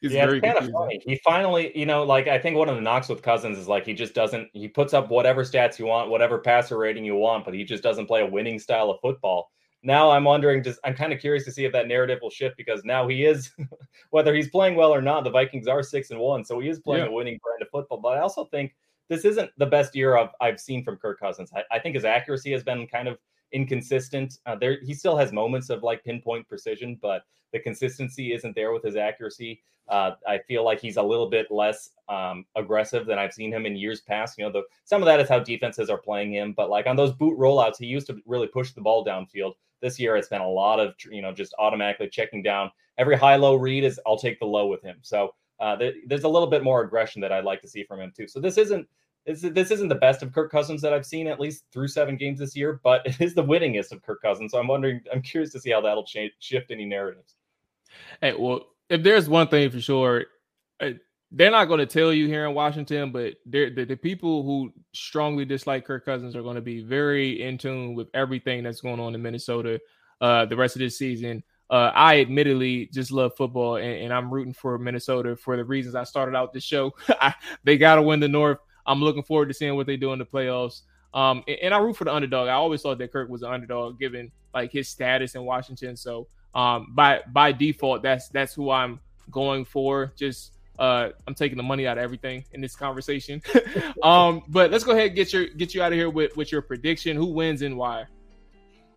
[0.03, 0.75] it's yeah, it's kind confusing.
[0.75, 1.01] of funny.
[1.05, 3.85] He finally, you know, like I think one of the knocks with Cousins is like
[3.85, 4.49] he just doesn't.
[4.51, 7.81] He puts up whatever stats you want, whatever passer rating you want, but he just
[7.81, 9.49] doesn't play a winning style of football.
[9.81, 12.57] Now I'm wondering, just I'm kind of curious to see if that narrative will shift
[12.57, 13.51] because now he is,
[14.11, 16.79] whether he's playing well or not, the Vikings are six and one, so he is
[16.79, 17.09] playing yeah.
[17.09, 17.99] a winning brand of football.
[17.99, 18.75] But I also think
[19.07, 21.51] this isn't the best year of, I've seen from Kirk Cousins.
[21.55, 23.17] I, I think his accuracy has been kind of
[23.53, 24.39] inconsistent.
[24.45, 28.73] Uh, there, he still has moments of like pinpoint precision, but the consistency isn't there
[28.73, 29.61] with his accuracy.
[29.87, 33.65] Uh, I feel like he's a little bit less um, aggressive than I've seen him
[33.65, 34.37] in years past.
[34.37, 36.95] You know, the, some of that is how defenses are playing him, but like on
[36.95, 39.53] those boot rollouts, he used to really push the ball downfield.
[39.81, 42.71] This year, it's been a lot of you know just automatically checking down.
[42.97, 44.97] Every high low read is I'll take the low with him.
[45.01, 45.77] So uh,
[46.07, 48.27] there's a little bit more aggression that I'd like to see from him too.
[48.27, 48.87] So this isn't
[49.25, 52.17] this, this isn't the best of Kirk Cousins that I've seen at least through seven
[52.17, 54.51] games this year, but it is the winningest of Kirk Cousins.
[54.51, 57.35] So I'm wondering, I'm curious to see how that'll change, shift any narratives.
[58.21, 60.25] Hey, well, if there's one thing for sure,
[60.79, 60.91] uh,
[61.31, 65.45] they're not going to tell you here in Washington, but the, the people who strongly
[65.45, 69.15] dislike Kirk Cousins are going to be very in tune with everything that's going on
[69.15, 69.79] in Minnesota
[70.21, 71.43] uh, the rest of this season.
[71.69, 75.95] Uh, I admittedly just love football, and, and, I'm rooting for Minnesota for the reasons
[75.95, 76.93] I started out this show.
[77.63, 78.59] They got to win the North.
[78.85, 80.81] I'm looking forward to seeing what they do in the playoffs.
[81.13, 82.47] Um, and, and, I root for the underdog.
[82.47, 85.95] I always thought that Kirk was an underdog given like his status in Washington.
[85.95, 90.11] So um, by by default, that's that's who I'm going for.
[90.15, 93.41] Just uh, I'm taking the money out of everything in this conversation.
[94.03, 96.51] um, but let's go ahead and get your get you out of here with with
[96.51, 97.15] your prediction.
[97.15, 98.05] Who wins and why?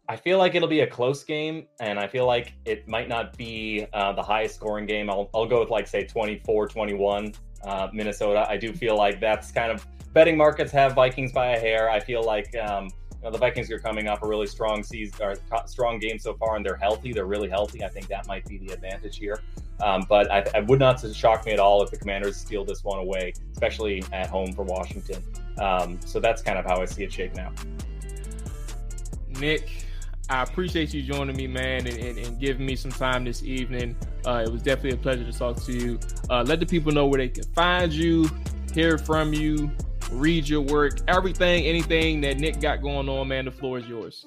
[0.08, 3.36] I feel like it'll be a close game, and I feel like it might not
[3.36, 5.10] be uh, the highest scoring game.
[5.10, 7.34] I'll, I'll go with like say 24 21
[7.66, 8.46] uh, Minnesota.
[8.48, 11.90] I do feel like that's kind of betting markets have Vikings by a hair.
[11.90, 15.14] I feel like um, you know, the Vikings are coming off a really strong season
[15.20, 15.36] or
[15.66, 17.12] strong game so far, and they're healthy.
[17.12, 17.84] They're really healthy.
[17.84, 19.40] I think that might be the advantage here.
[19.80, 22.82] Um, but I, I, would not shock me at all if the Commanders steal this
[22.82, 25.22] one away, especially at home for Washington.
[25.58, 27.52] Um, so that's kind of how I see it shaking out.
[29.38, 29.85] Nick,
[30.28, 33.96] I appreciate you joining me, man, and, and, and giving me some time this evening.
[34.26, 36.00] Uh, it was definitely a pleasure to talk to you.
[36.28, 38.28] Uh, let the people know where they can find you,
[38.74, 39.70] hear from you,
[40.10, 43.44] read your work, everything, anything that Nick got going on, man.
[43.44, 44.26] The floor is yours.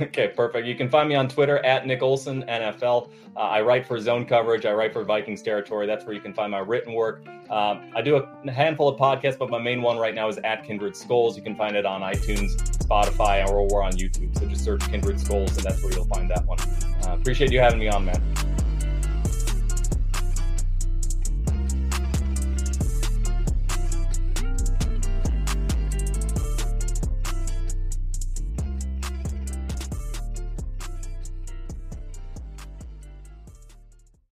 [0.00, 0.66] Okay, perfect.
[0.66, 3.10] You can find me on Twitter at Nick Olson NFL.
[3.36, 4.66] Uh, I write for Zone Coverage.
[4.66, 5.86] I write for Vikings Territory.
[5.86, 7.26] That's where you can find my written work.
[7.50, 10.64] Um, I do a handful of podcasts, but my main one right now is at
[10.64, 11.36] Kindred Skulls.
[11.36, 14.36] You can find it on iTunes, Spotify, or we're on YouTube.
[14.38, 16.58] So just search Kindred Skulls, and that's where you'll find that one.
[16.60, 18.22] Uh, appreciate you having me on, man.